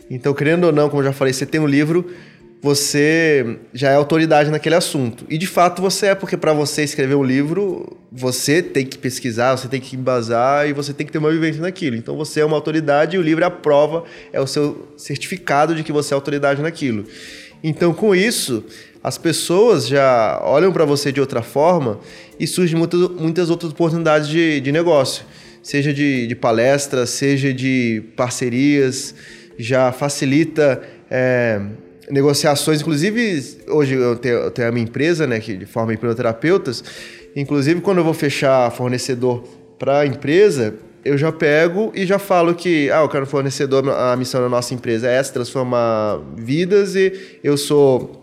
Então, 0.08 0.32
querendo 0.32 0.62
ou 0.68 0.72
não, 0.72 0.88
como 0.88 1.02
eu 1.02 1.06
já 1.06 1.12
falei, 1.12 1.32
você 1.32 1.44
tem 1.44 1.60
um 1.60 1.66
livro 1.66 2.08
você 2.62 3.58
já 3.72 3.90
é 3.90 3.94
autoridade 3.94 4.50
naquele 4.50 4.74
assunto. 4.74 5.24
E 5.30 5.38
de 5.38 5.46
fato 5.46 5.80
você 5.80 6.08
é, 6.08 6.14
porque 6.14 6.36
para 6.36 6.52
você 6.52 6.82
escrever 6.82 7.14
um 7.14 7.24
livro, 7.24 7.96
você 8.12 8.62
tem 8.62 8.84
que 8.84 8.98
pesquisar, 8.98 9.56
você 9.56 9.66
tem 9.66 9.80
que 9.80 9.96
embasar 9.96 10.68
e 10.68 10.72
você 10.72 10.92
tem 10.92 11.06
que 11.06 11.12
ter 11.12 11.18
uma 11.18 11.30
vivência 11.30 11.62
naquilo. 11.62 11.96
Então 11.96 12.16
você 12.16 12.40
é 12.40 12.44
uma 12.44 12.56
autoridade 12.56 13.16
e 13.16 13.18
o 13.18 13.22
livro 13.22 13.42
é 13.42 13.46
a 13.46 13.50
prova, 13.50 14.04
é 14.32 14.40
o 14.40 14.46
seu 14.46 14.92
certificado 14.96 15.74
de 15.74 15.82
que 15.82 15.92
você 15.92 16.12
é 16.12 16.16
autoridade 16.16 16.60
naquilo. 16.60 17.06
Então 17.64 17.94
com 17.94 18.14
isso, 18.14 18.62
as 19.02 19.16
pessoas 19.16 19.88
já 19.88 20.38
olham 20.44 20.70
para 20.70 20.84
você 20.84 21.10
de 21.10 21.20
outra 21.20 21.40
forma 21.40 21.98
e 22.38 22.46
surgem 22.46 22.76
muitas, 22.78 23.00
muitas 23.08 23.48
outras 23.48 23.72
oportunidades 23.72 24.28
de, 24.28 24.60
de 24.60 24.70
negócio, 24.70 25.24
seja 25.62 25.94
de, 25.94 26.26
de 26.26 26.34
palestras, 26.34 27.08
seja 27.08 27.54
de 27.54 28.02
parcerias, 28.16 29.14
já 29.58 29.92
facilita. 29.92 30.82
É, 31.10 31.60
negociações, 32.10 32.80
inclusive 32.80 33.58
hoje 33.68 33.94
eu 33.94 34.16
tenho, 34.16 34.36
eu 34.36 34.50
tenho 34.50 34.68
a 34.68 34.72
minha 34.72 34.84
empresa, 34.84 35.26
né, 35.26 35.40
que 35.40 35.64
forma 35.66 35.92
hipnoterapeutas, 35.94 36.82
inclusive 37.34 37.80
quando 37.80 37.98
eu 37.98 38.04
vou 38.04 38.14
fechar 38.14 38.70
fornecedor 38.72 39.44
para 39.78 40.00
a 40.00 40.06
empresa, 40.06 40.74
eu 41.04 41.16
já 41.16 41.32
pego 41.32 41.90
e 41.94 42.04
já 42.04 42.18
falo 42.18 42.54
que, 42.54 42.90
ah, 42.90 43.00
eu 43.00 43.08
quero 43.08 43.26
fornecedor, 43.26 43.88
a 43.88 44.14
missão 44.16 44.40
da 44.40 44.48
nossa 44.48 44.74
empresa 44.74 45.08
é 45.08 45.14
essa, 45.16 45.32
transformar 45.32 46.20
vidas 46.36 46.94
e 46.94 47.38
eu 47.42 47.56
sou 47.56 48.20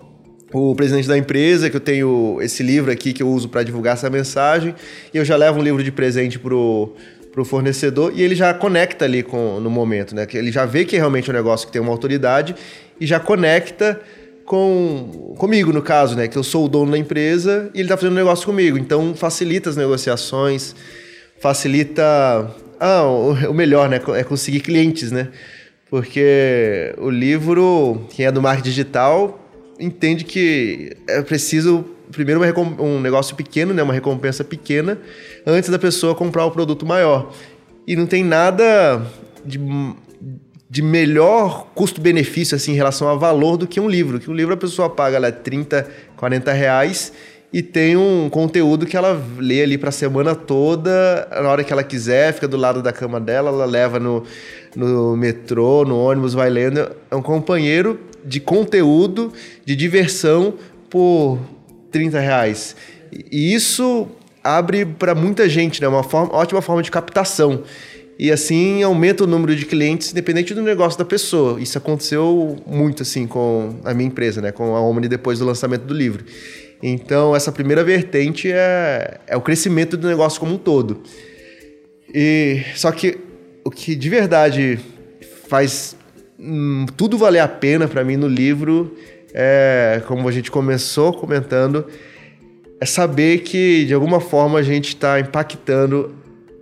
o 0.54 0.76
presidente 0.76 1.08
da 1.08 1.18
empresa, 1.18 1.70
que 1.70 1.76
eu 1.76 1.82
tenho 1.82 2.38
esse 2.42 2.64
livro 2.64 2.92
aqui 2.92 3.12
que 3.12 3.22
eu 3.22 3.30
uso 3.30 3.50
para 3.50 3.64
divulgar 3.64 3.94
essa 3.94 4.10
mensagem, 4.10 4.74
e 5.14 5.18
eu 5.18 5.26
já 5.26 5.36
levo 5.36 5.60
um 5.60 5.64
livro 5.64 5.84
de 5.84 5.92
presente 5.92 6.40
pro 6.40 6.94
para 7.38 7.44
o 7.44 7.46
fornecedor 7.46 8.12
e 8.16 8.24
ele 8.24 8.34
já 8.34 8.52
conecta 8.52 9.06
ali 9.06 9.22
com, 9.22 9.60
no 9.60 9.70
momento, 9.70 10.16
né? 10.16 10.26
Ele 10.34 10.52
já 10.52 10.66
vê 10.66 10.84
que 10.84 10.96
é 10.96 11.00
realmente 11.00 11.30
um 11.30 11.34
negócio 11.34 11.68
que 11.68 11.72
tem 11.72 11.80
uma 11.80 11.92
autoridade 11.92 12.56
e 13.00 13.06
já 13.06 13.20
conecta 13.20 14.02
com 14.44 15.36
comigo, 15.38 15.72
no 15.72 15.84
caso, 15.84 16.16
né? 16.16 16.28
Que 16.28 16.36
eu 16.36 16.42
sou 16.42 16.66
o 16.66 16.68
dono 16.68 16.94
da 16.94 16.98
empresa 16.98 17.70
e 17.76 17.78
ele 17.78 17.84
está 17.84 17.96
fazendo 17.96 18.16
negócio 18.16 18.44
comigo. 18.44 18.76
Então 18.76 19.14
facilita 19.14 19.70
as 19.70 19.76
negociações, 19.76 20.76
facilita. 21.40 22.04
Ah, 22.80 23.04
o, 23.04 23.34
o 23.52 23.54
melhor, 23.54 23.88
né? 23.88 24.02
É 24.16 24.24
conseguir 24.24 24.62
clientes, 24.62 25.12
né? 25.12 25.28
Porque 25.92 26.96
o 26.98 27.12
livro, 27.12 28.08
quem 28.10 28.26
é 28.26 28.32
do 28.32 28.42
marketing 28.42 28.70
digital, 28.70 29.48
entende 29.80 30.24
que 30.24 30.98
é 31.08 31.22
preciso 31.22 31.86
primeiro 32.12 32.42
um 32.80 33.00
negócio 33.00 33.36
pequeno, 33.36 33.74
né, 33.74 33.84
uma 33.84 33.94
recompensa 33.94 34.44
pequena, 34.44 35.00
antes 35.46 35.70
da 35.70 35.80
pessoa 35.80 36.16
comprar 36.16 36.46
o 36.46 36.52
produto 36.52 36.86
maior. 36.86 37.32
E 37.86 37.96
não 37.96 38.06
tem 38.06 38.24
nada 38.24 39.02
de 39.46 39.60
de 40.70 40.82
melhor 40.82 41.68
custo-benefício 41.74 42.56
assim, 42.56 42.74
em 42.74 42.76
relação 42.76 43.08
a 43.08 43.16
valor 43.16 43.56
do 43.56 43.66
que 43.66 43.80
um 43.80 43.88
livro. 43.88 44.20
Que 44.20 44.30
um 44.30 44.34
livro 44.34 44.54
a 44.54 44.58
pessoa 44.58 44.90
paga 44.90 45.18
lá, 45.18 45.32
30, 45.32 45.88
40 46.18 46.52
reais 46.52 47.14
e 47.52 47.62
tem 47.62 47.96
um 47.96 48.30
conteúdo 48.30 48.86
que 48.86 48.98
ela 48.98 49.22
lê 49.38 49.64
ali 49.64 49.78
para 49.78 49.90
a 49.90 49.92
semana 49.92 50.36
toda, 50.36 51.28
na 51.32 51.50
hora 51.50 51.64
que 51.64 51.72
ela 51.72 51.84
quiser, 51.84 52.34
fica 52.34 52.48
do 52.48 52.58
lado 52.58 52.82
da 52.82 52.92
cama 52.92 53.22
dela, 53.22 53.50
ela 53.50 53.66
leva 53.66 54.00
no, 54.00 54.24
no 54.76 55.16
metrô, 55.16 55.86
no 55.86 55.98
ônibus, 55.98 56.34
vai 56.34 56.50
lendo. 56.50 56.92
É 57.10 57.16
um 57.16 57.22
companheiro 57.22 58.00
de 58.26 58.42
conteúdo, 58.42 59.32
de 59.66 59.76
diversão 59.78 60.56
por 60.90 61.40
30 61.98 62.20
reais. 62.20 62.76
E 63.32 63.54
isso 63.54 64.08
abre 64.44 64.86
para 64.86 65.16
muita 65.16 65.50
gente, 65.50 65.82
né? 65.82 65.88
Uma 65.88 66.04
forma, 66.04 66.34
ótima 66.36 66.62
forma 66.62 66.84
de 66.84 66.92
captação 66.92 67.64
e 68.20 68.32
assim 68.32 68.82
aumenta 68.82 69.24
o 69.24 69.28
número 69.28 69.56
de 69.56 69.66
clientes 69.66 70.12
independente 70.12 70.54
do 70.54 70.62
negócio 70.62 70.98
da 70.98 71.06
pessoa. 71.06 71.60
Isso 71.60 71.78
aconteceu 71.78 72.56
muito 72.66 73.04
assim 73.04 73.28
com 73.28 73.76
a 73.84 73.94
minha 73.94 74.08
empresa, 74.08 74.42
né, 74.42 74.52
com 74.52 74.76
a 74.76 74.82
Omni 74.82 75.08
depois 75.08 75.40
do 75.40 75.46
lançamento 75.46 75.84
do 75.84 75.94
livro. 75.94 76.24
Então 76.82 77.36
essa 77.36 77.52
primeira 77.52 77.84
vertente 77.84 78.52
é, 78.52 79.20
é 79.28 79.36
o 79.36 79.42
crescimento 79.42 79.98
do 79.98 80.08
negócio 80.08 80.40
como 80.40 80.54
um 80.54 80.58
todo. 80.58 81.02
E 82.14 82.62
só 82.76 82.92
que 82.92 83.18
o 83.64 83.70
que 83.72 83.96
de 83.96 84.10
verdade 84.10 84.80
faz 85.48 85.96
hum, 86.40 86.86
tudo 86.96 87.18
valer 87.18 87.40
a 87.40 87.48
pena 87.48 87.88
para 87.88 88.04
mim 88.04 88.18
no 88.18 88.28
livro 88.28 88.96
é, 89.34 90.02
como 90.08 90.28
a 90.28 90.32
gente 90.32 90.50
começou 90.50 91.14
comentando, 91.14 91.86
é 92.80 92.86
saber 92.86 93.40
que 93.40 93.86
de 93.86 93.94
alguma 93.94 94.20
forma 94.20 94.60
a 94.60 94.64
gente 94.64 94.90
está 94.90 95.20
impactando 95.20 96.16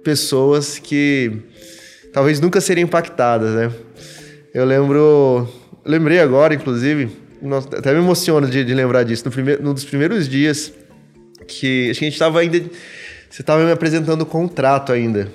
pessoas 0.03 0.79
que 0.79 1.31
talvez 2.13 2.39
nunca 2.39 2.61
seriam 2.61 2.85
impactadas, 2.85 3.53
né? 3.53 3.71
Eu 4.53 4.63
lembro, 4.63 5.47
lembrei 5.83 6.19
agora, 6.19 6.53
inclusive, 6.53 7.09
nossa, 7.41 7.67
até 7.77 7.91
me 7.91 7.99
emociono 7.99 8.47
de, 8.47 8.63
de 8.63 8.73
lembrar 8.73 9.03
disso. 9.03 9.23
No 9.25 9.31
primeiro, 9.31 9.61
num 9.61 9.73
dos 9.73 9.83
primeiros 9.83 10.29
dias 10.29 10.71
que 11.47 11.89
acho 11.89 11.99
que 11.99 12.05
a 12.05 12.09
gente 12.09 12.13
estava 12.13 12.39
ainda, 12.39 12.59
você 13.29 13.41
estava 13.41 13.63
me 13.63 13.71
apresentando 13.71 14.21
o 14.21 14.25
contrato 14.25 14.91
ainda, 14.91 15.27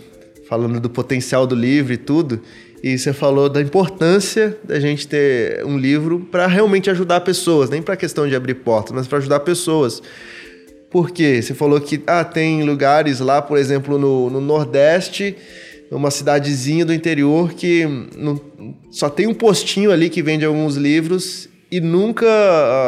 falando 0.49 0.81
do 0.81 0.89
potencial 0.89 1.47
do 1.47 1.55
livro 1.55 1.93
e 1.93 1.97
tudo. 1.97 2.41
E 2.83 2.99
você 2.99 3.13
falou 3.13 3.49
da 3.49 3.61
importância 3.61 4.57
da 4.65 4.81
gente 4.81 5.07
ter 5.07 5.65
um 5.67 5.77
livro 5.77 6.21
para 6.31 6.47
realmente 6.47 6.89
ajudar 6.91 7.21
pessoas, 7.21 7.69
nem 7.69 7.83
para 7.83 7.97
questão 7.97 8.27
de 8.27 8.35
abrir 8.35 8.55
portas, 8.55 8.93
mas 8.93 9.07
para 9.07 9.19
ajudar 9.19 9.41
pessoas. 9.41 10.03
Por 10.91 11.11
quê? 11.11 11.41
Você 11.43 11.55
falou 11.55 11.81
que 11.81 12.03
ah, 12.07 12.25
tem 12.25 12.63
lugares 12.65 13.21
lá, 13.21 13.43
por 13.43 13.59
exemplo, 13.59 13.99
no, 13.99 14.31
no 14.31 14.41
Nordeste, 14.41 15.37
numa 15.91 16.11
cidadezinha 16.11 16.85
do 16.85 16.95
interior 16.95 17.53
que 17.53 17.85
não, 18.17 18.41
só 18.91 19.11
tem 19.11 19.27
um 19.27 19.35
postinho 19.35 19.93
ali 19.93 20.09
que 20.09 20.23
vende 20.23 20.45
alguns 20.45 20.77
livros 20.77 21.49
e 21.71 21.81
nunca 21.81 22.27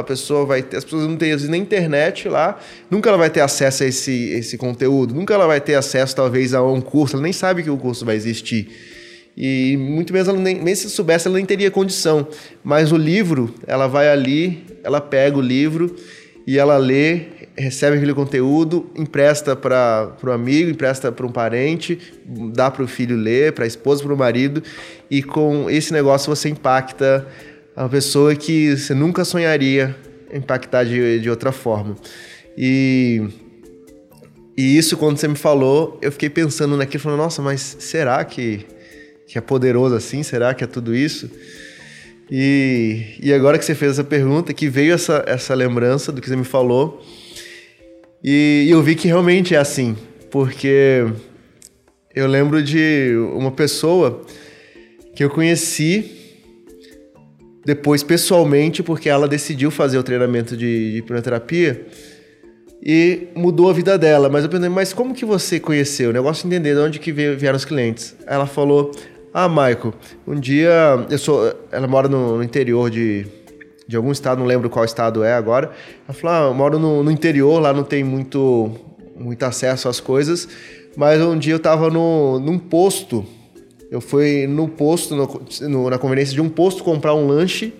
a 0.01 0.03
pessoa 0.03 0.45
vai 0.45 0.63
ter, 0.63 0.79
as 0.79 0.85
pessoas 0.85 1.07
não 1.07 1.17
têm 1.17 1.37
nem 1.49 1.61
internet 1.61 2.29
lá, 2.29 2.59
nunca 2.91 3.09
ela 3.09 3.19
vai 3.19 3.31
ter 3.31 3.41
acesso 3.41 3.85
a 3.85 3.87
esse, 3.87 4.31
esse 4.31 4.59
conteúdo, 4.59 5.15
nunca 5.15 5.35
ela 5.35 5.47
vai 5.47 5.61
ter 5.61 5.75
acesso 5.75 6.17
talvez 6.17 6.55
a 6.55 6.63
um 6.63 6.81
curso, 6.81 7.15
ela 7.15 7.23
nem 7.23 7.33
sabe 7.33 7.63
que 7.63 7.71
o 7.71 7.77
curso 7.77 8.05
vai 8.05 8.17
existir. 8.17 8.69
E 9.37 9.77
muito 9.79 10.13
menos 10.13 10.29
ela 10.29 10.39
nem, 10.39 10.61
nem 10.61 10.75
se 10.75 10.91
soubesse, 10.91 11.27
ela 11.27 11.37
nem 11.37 11.47
teria 11.47 11.71
condição. 11.71 12.27
Mas 12.63 12.93
o 12.93 12.97
livro, 12.97 13.55
ela 13.67 13.87
vai 13.87 14.09
ali, 14.09 14.65
ela 14.85 15.01
pega 15.01 15.39
o 15.39 15.41
livro 15.41 15.97
e 16.47 16.59
ela 16.59 16.77
lê, 16.77 17.23
recebe 17.57 17.97
aquele 17.97 18.15
conteúdo, 18.15 18.91
empresta 18.97 19.55
para 19.55 20.17
o 20.23 20.31
amigo, 20.31 20.71
empresta 20.71 21.11
para 21.13 21.27
um 21.27 21.33
parente, 21.33 21.99
dá 22.53 22.71
para 22.71 22.83
o 22.83 22.89
filho 22.89 23.17
ler, 23.17 23.53
para 23.53 23.65
a 23.65 23.67
esposa, 23.67 24.03
para 24.03 24.13
o 24.13 24.17
marido, 24.17 24.63
e 25.11 25.23
com 25.23 25.71
esse 25.71 25.93
negócio 25.93 26.35
você 26.35 26.49
impacta 26.49 27.27
a 27.75 27.89
pessoa 27.89 28.35
que 28.35 28.77
você 28.77 28.95
nunca 28.95 29.25
sonharia 29.25 29.97
impactar 30.33 30.85
de, 30.85 31.21
de 31.21 31.31
outra 31.31 31.53
forma. 31.53 31.97
E, 32.57 33.23
e 34.57 34.77
isso, 34.77 34.97
quando 34.97 35.17
você 35.17 35.29
me 35.29 35.37
falou, 35.37 35.99
eu 36.03 36.11
fiquei 36.11 36.29
pensando 36.29 36.77
naquilo, 36.77 37.03
falando, 37.03 37.19
nossa, 37.19 37.41
mas 37.41 37.77
será 37.79 38.23
que 38.25 38.67
que 39.27 39.39
é 39.39 39.41
poderoso 39.41 39.95
assim? 39.95 40.23
Será 40.23 40.55
que 40.55 40.65
é 40.65 40.67
tudo 40.67 40.95
isso? 40.95 41.31
E, 42.31 43.17
e 43.21 43.33
agora 43.33 43.59
que 43.59 43.65
você 43.65 43.75
fez 43.75 43.93
essa 43.93 44.05
pergunta, 44.05 44.55
que 44.55 44.69
veio 44.69 44.95
essa, 44.95 45.23
essa 45.27 45.55
lembrança 45.55 46.11
do 46.11 46.21
que 46.21 46.29
você 46.29 46.37
me 46.37 46.45
falou, 46.45 47.03
e, 48.25 48.65
e 48.67 48.71
eu 48.71 48.83
vi 48.83 48.95
que 48.95 49.09
realmente 49.09 49.55
é 49.55 49.59
assim, 49.59 49.97
porque 50.31 51.05
eu 52.15 52.27
lembro 52.27 52.63
de 52.63 53.15
uma 53.35 53.51
pessoa 53.51 54.25
que 55.15 55.23
eu 55.23 55.31
conheci 55.31 56.23
depois 57.65 58.03
pessoalmente, 58.03 58.83
porque 58.83 59.09
ela 59.09 59.29
decidiu 59.29 59.71
fazer 59.71 59.99
o 59.99 60.03
treinamento 60.03 60.57
de, 60.57 60.93
de 60.93 60.99
hipnoterapia 60.99 61.87
e 62.85 63.29
mudou 63.35 63.71
a 63.71 63.73
vida 63.73 63.97
dela. 63.97 64.29
Mas 64.29 64.43
eu 64.43 64.51
perguntei, 64.51 64.75
mas 64.75 64.93
como 64.93 65.15
que 65.15 65.25
você 65.25 65.61
conheceu? 65.61 66.11
O 66.11 66.13
negócio 66.13 66.49
de 66.49 66.55
entender 66.55 66.75
de 66.75 66.81
onde 66.81 66.99
que 66.99 67.13
vieram 67.13 67.57
os 67.57 67.65
clientes. 67.65 68.17
Ela 68.27 68.47
falou, 68.47 68.91
ah, 69.35 69.49
Maico, 69.49 69.95
um 70.27 70.39
dia 70.39 70.71
eu 71.09 71.17
sou. 71.17 71.55
Ela 71.71 71.87
mora 71.87 72.07
no, 72.07 72.37
no, 72.37 72.43
interior 72.43 72.91
de, 72.91 73.27
de 73.89 73.97
algum 73.97 74.13
estado, 74.13 74.39
não 74.39 74.47
lembro 74.47 74.69
qual 74.69 74.85
estado 74.85 75.25
é 75.25 75.33
agora. 75.33 75.71
Ela 76.07 76.15
falou: 76.15 76.37
ah, 76.37 76.49
eu 76.51 76.55
moro 76.55 76.79
no, 76.79 77.03
no 77.03 77.11
interior, 77.11 77.59
lá 77.59 77.73
não 77.73 77.83
tem 77.83 78.05
muito, 78.05 78.71
muito 79.17 79.43
acesso 79.45 79.89
às 79.89 80.01
coisas. 80.01 80.47
Mas 80.95 81.23
um 81.23 81.39
dia 81.39 81.55
eu 81.55 81.57
estava 81.57 81.89
no, 81.89 82.39
num 82.41 82.59
posto. 82.59 83.25
Eu 83.91 84.03
fui 84.03 84.47
no 84.47 84.69
posto, 84.69 85.17
no, 85.17 85.69
no, 85.69 85.89
na 85.89 85.99
conveniência 85.99 86.35
de 86.35 86.41
um 86.43 86.49
posto, 86.51 86.85
comprar 86.85 87.15
um 87.15 87.27
lanche. 87.27 87.73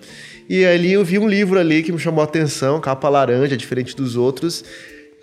E 0.49 0.65
ali 0.65 0.93
eu 0.93 1.05
vi 1.05 1.19
um 1.19 1.27
livro 1.27 1.59
ali 1.59 1.83
que 1.83 1.91
me 1.91 1.99
chamou 1.99 2.21
a 2.21 2.25
atenção, 2.25 2.79
capa 2.81 3.07
laranja, 3.09 3.55
diferente 3.55 3.95
dos 3.95 4.15
outros, 4.15 4.63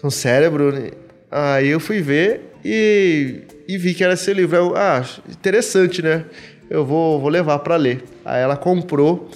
com 0.01 0.09
cérebro. 0.11 0.73
Né? 0.73 0.91
Aí 1.31 1.69
eu 1.69 1.81
fui 1.81 2.01
ver 2.01 2.50
e 2.65 3.43
e 3.71 3.79
vi 3.79 3.95
que 3.95 4.03
era 4.03 4.15
esse 4.15 4.35
livro. 4.35 4.57
Eu, 4.57 4.77
ah, 4.77 5.05
interessante, 5.31 6.03
né? 6.03 6.25
Eu 6.69 6.85
vou, 6.85 7.21
vou 7.21 7.31
levar 7.31 7.61
para 7.61 7.77
ler. 7.77 8.03
Aí 8.25 8.43
ela 8.43 8.57
comprou 8.57 9.31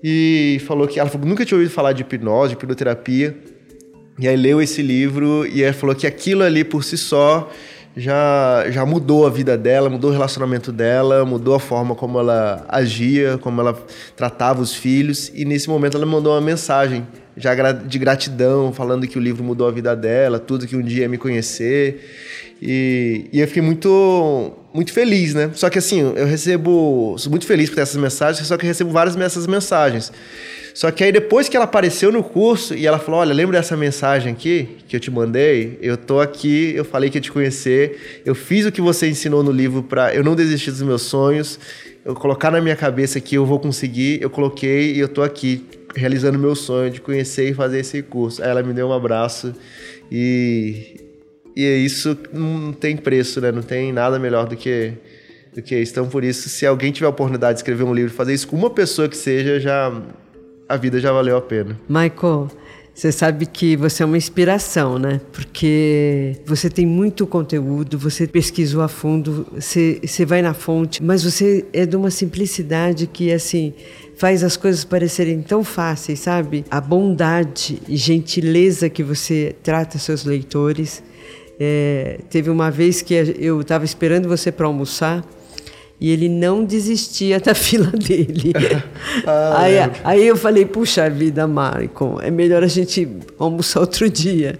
e 0.00 0.62
falou 0.64 0.86
que 0.86 1.00
ela 1.00 1.10
nunca 1.24 1.44
tinha 1.44 1.58
ouvido 1.58 1.72
falar 1.72 1.92
de 1.92 2.02
hipnose, 2.02 2.50
de 2.50 2.54
hipnoterapia. 2.54 3.36
E 4.16 4.28
aí 4.28 4.36
leu 4.36 4.62
esse 4.62 4.80
livro 4.80 5.44
e 5.44 5.64
ela 5.64 5.72
falou 5.72 5.92
que 5.92 6.06
aquilo 6.06 6.44
ali 6.44 6.62
por 6.62 6.84
si 6.84 6.96
só 6.96 7.50
já, 7.96 8.64
já 8.70 8.86
mudou 8.86 9.26
a 9.26 9.30
vida 9.30 9.58
dela, 9.58 9.90
mudou 9.90 10.10
o 10.10 10.12
relacionamento 10.12 10.70
dela, 10.70 11.24
mudou 11.24 11.56
a 11.56 11.60
forma 11.60 11.96
como 11.96 12.20
ela 12.20 12.64
agia, 12.68 13.38
como 13.38 13.60
ela 13.60 13.76
tratava 14.14 14.62
os 14.62 14.72
filhos. 14.72 15.32
E 15.34 15.44
nesse 15.44 15.68
momento 15.68 15.96
ela 15.96 16.06
mandou 16.06 16.32
uma 16.32 16.40
mensagem 16.40 17.04
já 17.36 17.54
de 17.72 17.98
gratidão, 17.98 18.72
falando 18.72 19.06
que 19.06 19.18
o 19.18 19.20
livro 19.20 19.42
mudou 19.42 19.66
a 19.66 19.70
vida 19.70 19.96
dela, 19.96 20.38
tudo 20.38 20.66
que 20.66 20.76
um 20.76 20.82
dia 20.82 21.02
ia 21.02 21.08
me 21.08 21.18
conhecer. 21.18 22.37
E, 22.60 23.26
e, 23.32 23.40
eu 23.40 23.46
fiquei 23.46 23.62
muito, 23.62 24.52
muito 24.74 24.92
feliz, 24.92 25.34
né? 25.34 25.50
Só 25.54 25.70
que 25.70 25.78
assim, 25.78 26.00
eu 26.00 26.26
recebo. 26.26 27.14
Sou 27.18 27.30
muito 27.30 27.46
feliz 27.46 27.68
por 27.68 27.76
ter 27.76 27.82
essas 27.82 27.96
mensagens, 27.96 28.46
só 28.46 28.56
que 28.56 28.64
eu 28.64 28.68
recebo 28.68 28.90
várias 28.90 29.14
dessas 29.14 29.46
mensagens. 29.46 30.12
Só 30.74 30.92
que 30.92 31.02
aí 31.02 31.10
depois 31.10 31.48
que 31.48 31.56
ela 31.56 31.64
apareceu 31.64 32.12
no 32.12 32.22
curso 32.22 32.74
e 32.74 32.86
ela 32.86 32.98
falou: 32.98 33.20
Olha, 33.20 33.32
lembra 33.32 33.58
dessa 33.58 33.76
mensagem 33.76 34.32
aqui 34.32 34.76
que 34.86 34.94
eu 34.94 35.00
te 35.00 35.10
mandei? 35.10 35.78
Eu 35.82 35.96
tô 35.96 36.20
aqui, 36.20 36.72
eu 36.74 36.84
falei 36.84 37.10
que 37.10 37.18
ia 37.18 37.20
te 37.20 37.32
conhecer, 37.32 38.22
eu 38.24 38.34
fiz 38.34 38.64
o 38.66 38.70
que 38.72 38.80
você 38.80 39.08
ensinou 39.08 39.42
no 39.42 39.50
livro 39.50 39.82
para 39.82 40.14
eu 40.14 40.22
não 40.22 40.36
desistir 40.36 40.70
dos 40.70 40.82
meus 40.82 41.02
sonhos, 41.02 41.58
eu 42.04 42.14
colocar 42.14 42.50
na 42.50 42.60
minha 42.60 42.76
cabeça 42.76 43.20
que 43.20 43.34
eu 43.34 43.44
vou 43.44 43.58
conseguir, 43.58 44.22
eu 44.22 44.30
coloquei 44.30 44.92
e 44.94 45.00
eu 45.00 45.08
tô 45.08 45.22
aqui 45.22 45.64
realizando 45.96 46.38
meu 46.38 46.54
sonho 46.54 46.90
de 46.90 47.00
conhecer 47.00 47.50
e 47.50 47.54
fazer 47.54 47.80
esse 47.80 48.00
curso. 48.02 48.42
Aí 48.42 48.48
ela 48.48 48.62
me 48.62 48.72
deu 48.72 48.86
um 48.86 48.92
abraço 48.92 49.52
e 50.12 51.07
e 51.58 51.84
isso 51.84 52.16
não 52.32 52.72
tem 52.72 52.96
preço, 52.96 53.40
né? 53.40 53.50
Não 53.50 53.62
tem 53.62 53.92
nada 53.92 54.16
melhor 54.16 54.46
do 54.46 54.56
que, 54.56 54.92
do 55.52 55.60
que 55.60 55.76
isso. 55.76 55.90
Então, 55.90 56.08
por 56.08 56.22
isso, 56.22 56.48
se 56.48 56.64
alguém 56.64 56.92
tiver 56.92 57.06
a 57.06 57.10
oportunidade 57.10 57.54
de 57.54 57.58
escrever 57.58 57.82
um 57.82 57.92
livro, 57.92 58.14
fazer 58.14 58.32
isso 58.32 58.46
com 58.46 58.54
uma 58.54 58.70
pessoa 58.70 59.08
que 59.08 59.16
seja, 59.16 59.58
já 59.58 59.92
a 60.68 60.76
vida 60.76 61.00
já 61.00 61.10
valeu 61.10 61.36
a 61.36 61.42
pena. 61.42 61.76
Michael, 61.88 62.48
você 62.94 63.10
sabe 63.10 63.44
que 63.44 63.74
você 63.74 64.04
é 64.04 64.06
uma 64.06 64.16
inspiração, 64.16 65.00
né? 65.00 65.20
Porque 65.32 66.36
você 66.46 66.70
tem 66.70 66.86
muito 66.86 67.26
conteúdo, 67.26 67.98
você 67.98 68.28
pesquisou 68.28 68.80
a 68.80 68.86
fundo, 68.86 69.44
você, 69.52 70.00
você 70.00 70.24
vai 70.24 70.42
na 70.42 70.54
fonte, 70.54 71.02
mas 71.02 71.24
você 71.24 71.64
é 71.72 71.84
de 71.84 71.96
uma 71.96 72.12
simplicidade 72.12 73.08
que, 73.08 73.32
assim, 73.32 73.74
faz 74.16 74.44
as 74.44 74.56
coisas 74.56 74.84
parecerem 74.84 75.42
tão 75.42 75.64
fáceis, 75.64 76.20
sabe? 76.20 76.64
A 76.70 76.80
bondade 76.80 77.82
e 77.88 77.96
gentileza 77.96 78.88
que 78.88 79.02
você 79.02 79.56
trata 79.60 79.98
seus 79.98 80.24
leitores 80.24 81.02
é, 81.58 82.20
teve 82.30 82.50
uma 82.50 82.70
vez 82.70 83.02
que 83.02 83.14
eu 83.14 83.60
estava 83.60 83.84
esperando 83.84 84.28
você 84.28 84.52
para 84.52 84.66
almoçar 84.66 85.24
e 86.00 86.10
ele 86.10 86.28
não 86.28 86.64
desistia 86.64 87.40
da 87.40 87.54
fila 87.56 87.90
dele. 87.90 88.52
ah, 89.26 89.62
aí, 89.62 89.74
aí, 90.04 90.26
eu 90.26 90.36
falei, 90.36 90.64
puxa 90.64 91.10
vida, 91.10 91.46
Marco, 91.46 92.18
é 92.22 92.30
melhor 92.30 92.62
a 92.62 92.68
gente 92.68 93.08
almoçar 93.38 93.80
outro 93.80 94.08
dia. 94.08 94.58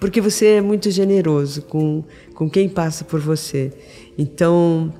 Porque 0.00 0.20
você 0.20 0.46
é 0.46 0.60
muito 0.60 0.90
generoso 0.90 1.62
com, 1.62 2.02
com 2.34 2.50
quem 2.50 2.68
passa 2.68 3.04
por 3.04 3.20
você. 3.20 3.70
Então, 4.18 4.92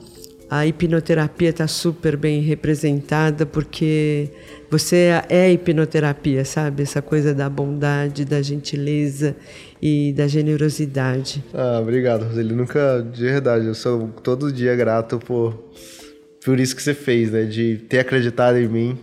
a 0.55 0.67
hipnoterapia 0.67 1.49
está 1.49 1.67
super 1.67 2.15
bem 2.15 2.43
representada 2.43 3.47
porque 3.47 4.29
você 4.71 5.09
é 5.31 5.51
hipnoterapia, 5.51 6.45
sabe? 6.45 6.83
Essa 6.83 7.01
coisa 7.01 7.33
da 7.33 7.49
bondade, 7.49 8.27
da 8.27 8.43
gentileza 8.43 9.35
e 9.81 10.13
da 10.13 10.29
generosidade. 10.29 11.43
Ah, 11.55 11.79
obrigado, 11.81 12.27
Roseli. 12.27 12.53
Nunca, 12.53 13.01
de 13.01 13.23
verdade, 13.23 13.65
eu 13.65 13.75
sou 13.75 14.09
todo 14.23 14.53
dia 14.53 14.77
grato 14.77 15.19
por, 15.19 15.73
por 16.45 16.61
isso 16.61 16.77
que 16.77 16.83
você 16.83 16.93
fez, 16.93 17.31
né? 17.31 17.45
De 17.45 17.79
ter 17.89 18.01
acreditado 18.01 18.59
em 18.59 18.69
mim, 18.69 18.99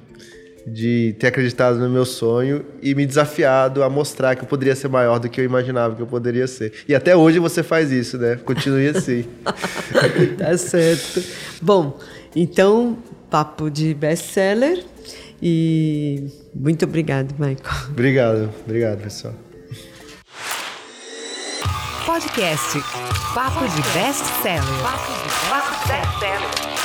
de 0.69 1.15
ter 1.19 1.27
acreditado 1.27 1.77
no 1.79 1.89
meu 1.89 2.05
sonho 2.05 2.65
e 2.81 2.95
me 2.95 3.05
desafiado 3.05 3.83
a 3.83 3.89
mostrar 3.89 4.35
que 4.35 4.43
eu 4.43 4.47
poderia 4.47 4.75
ser 4.75 4.87
maior 4.87 5.19
do 5.19 5.29
que 5.29 5.41
eu 5.41 5.45
imaginava 5.45 5.95
que 5.95 6.01
eu 6.01 6.07
poderia 6.07 6.47
ser. 6.47 6.73
E 6.87 6.95
até 6.95 7.15
hoje 7.15 7.39
você 7.39 7.63
faz 7.63 7.91
isso, 7.91 8.17
né? 8.17 8.35
Continue 8.37 8.89
assim. 8.89 9.25
tá 10.37 10.57
certo. 10.57 11.23
Bom, 11.61 11.99
então, 12.35 12.97
papo 13.29 13.69
de 13.69 13.93
best-seller 13.93 14.83
e 15.41 16.27
muito 16.53 16.85
obrigado, 16.85 17.31
Michael. 17.33 17.57
Obrigado, 17.89 18.49
obrigado, 18.65 19.01
pessoal. 19.01 19.33
Podcast 22.05 22.79
Papo 23.33 23.65
de 23.67 23.81
Best 23.93 24.25
Seller. 24.41 24.63
Papo 24.81 25.13
de 25.13 25.87
Best 25.87 26.19
Seller. 26.19 26.78